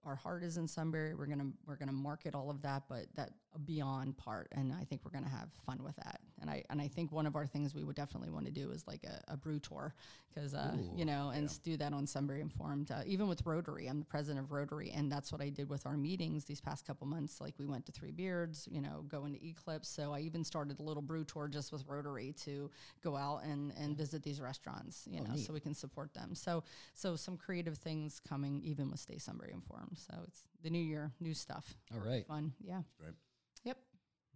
our 0.05 0.17
heart 0.17 0.43
is 0.45 0.57
in 0.59 0.69
Sunbury. 0.69 1.15
We're 1.15 1.27
gonna 1.27 1.51
we're 1.67 1.77
gonna 1.77 1.93
market 1.93 2.35
all 2.35 2.51
of 2.51 2.63
that, 2.63 2.85
but 2.89 3.07
that 3.15 3.31
beyond 3.65 4.17
part, 4.17 4.49
and 4.53 4.73
I 4.73 4.85
think 4.85 5.03
we're 5.05 5.11
gonna 5.13 5.29
have 5.29 5.49
fun 5.67 5.83
with 5.83 5.97
that. 5.97 6.21
And 6.41 6.51
I 6.51 6.63
and 6.71 6.81
I 6.81 6.89
think 6.89 7.13
one 7.13 7.27
of 7.27 7.37
our 7.37 7.47
things 7.47 7.75
we 7.75 7.85
would 7.85 7.97
definitely 7.97 8.31
want 8.31 8.45
to 8.47 8.53
do 8.53 8.71
is 8.71 8.87
like 8.87 9.05
a, 9.05 9.33
a 9.33 9.37
brew 9.37 9.59
tour, 9.61 9.95
because 10.35 10.55
uh, 10.55 10.77
Ooh, 10.77 10.91
you 10.99 11.05
know, 11.05 11.31
and 11.31 11.45
s- 11.49 11.59
do 11.59 11.77
that 11.77 11.93
on 11.93 12.07
Sunbury 12.07 12.41
Informed. 12.41 12.91
Uh, 12.91 13.01
even 13.07 13.29
with 13.29 13.47
Rotary, 13.47 13.87
I'm 13.87 13.99
the 14.01 14.05
president 14.05 14.45
of 14.45 14.53
Rotary, 14.53 14.91
and 14.91 15.11
that's 15.11 15.31
what 15.33 15.41
I 15.41 15.49
did 15.49 15.71
with 15.71 15.87
our 15.87 15.97
meetings 15.97 16.45
these 16.45 16.61
past 16.61 16.87
couple 16.87 17.07
months. 17.07 17.41
Like 17.41 17.55
we 17.59 17.67
went 17.67 17.87
to 17.87 17.93
Three 17.93 18.11
Beards, 18.11 18.69
you 18.71 18.81
know, 18.83 19.05
go 19.09 19.25
into 19.25 19.39
Eclipse. 19.47 19.89
So 19.89 20.13
I 20.13 20.21
even 20.21 20.45
started 20.45 20.81
a 20.81 20.83
little 20.83 21.03
brew 21.03 21.25
tour 21.25 21.49
just 21.49 21.73
with 21.73 21.85
Rotary 21.87 22.35
to 22.45 22.71
go 23.03 23.17
out 23.17 23.45
and 23.45 23.73
and 23.79 23.97
visit 23.97 24.23
these 24.23 24.41
restaurants, 24.41 25.07
you 25.11 25.21
Oh, 25.21 25.25
know, 25.25 25.35
neat. 25.35 25.47
so 25.47 25.53
we 25.55 25.61
can 25.61 25.75
support 25.75 26.13
them. 26.13 26.35
So 26.35 26.65
so 26.95 27.17
some 27.17 27.37
creative 27.37 27.79
things 27.79 28.21
coming 28.21 28.61
even 28.65 28.91
with 28.91 29.01
Stay 29.01 29.19
Sunbury 29.19 29.53
Informed. 29.55 29.97
So 29.99 30.15
it's 30.27 30.43
the 30.63 30.71
new 30.71 30.83
year, 30.83 31.13
new 31.21 31.33
stuff, 31.35 31.75
All 31.95 32.01
right. 32.01 32.27
fun. 32.27 32.53
Yeah. 32.61 32.83
Great. 32.99 33.15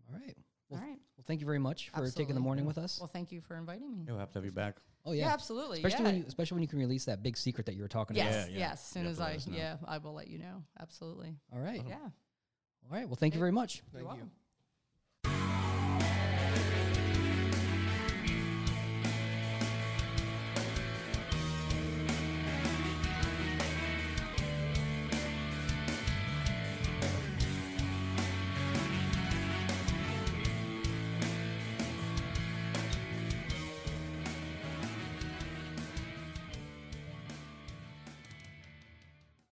Yep. 0.09 0.21
All 0.21 0.27
right. 0.27 0.37
Well, 0.68 0.81
All 0.81 0.87
right. 0.87 0.99
well, 1.16 1.25
thank 1.27 1.40
you 1.40 1.47
very 1.47 1.59
much 1.59 1.90
for 1.94 2.07
taking 2.11 2.35
the 2.35 2.40
morning 2.40 2.66
with 2.66 2.79
us. 2.79 2.99
Well, 3.01 3.09
thank 3.09 3.33
you 3.33 3.40
for 3.40 3.57
inviting 3.57 3.90
me. 3.90 4.05
Yeah, 4.05 4.12
we'll 4.12 4.21
have 4.21 4.31
to 4.33 4.38
have 4.38 4.44
you 4.44 4.53
back. 4.53 4.77
oh 5.07 5.12
yeah. 5.12 5.27
yeah. 5.27 5.33
absolutely. 5.33 5.79
Especially 5.79 5.99
yeah. 6.01 6.05
when 6.05 6.16
you, 6.16 6.25
especially 6.29 6.57
when 6.57 6.62
you 6.62 6.68
can 6.68 6.79
release 6.79 7.07
that 7.07 7.23
big 7.23 7.37
secret 7.37 7.66
that 7.66 7.75
you 7.75 7.83
were 7.83 7.88
talking 7.88 8.16
yes, 8.16 8.35
about. 8.35 8.51
Yeah, 8.51 8.59
yeah. 8.59 8.68
yes. 8.71 8.73
As 8.73 8.81
soon 8.81 9.07
as 9.07 9.21
I, 9.21 9.38
yeah, 9.51 9.77
I 9.87 9.99
will 9.99 10.14
let 10.14 10.29
you 10.29 10.38
know. 10.38 10.62
Absolutely. 10.81 11.35
All 11.53 11.61
right. 11.61 11.83
Yeah. 11.88 11.97
All 11.97 12.97
right. 12.97 13.07
Well, 13.09 13.16
thank 13.16 13.35
you 13.35 13.40
very 13.40 13.53
much. 13.53 13.83
Thank 13.92 13.92
You're 13.92 14.03
you. 14.03 14.09
welcome. 14.09 14.31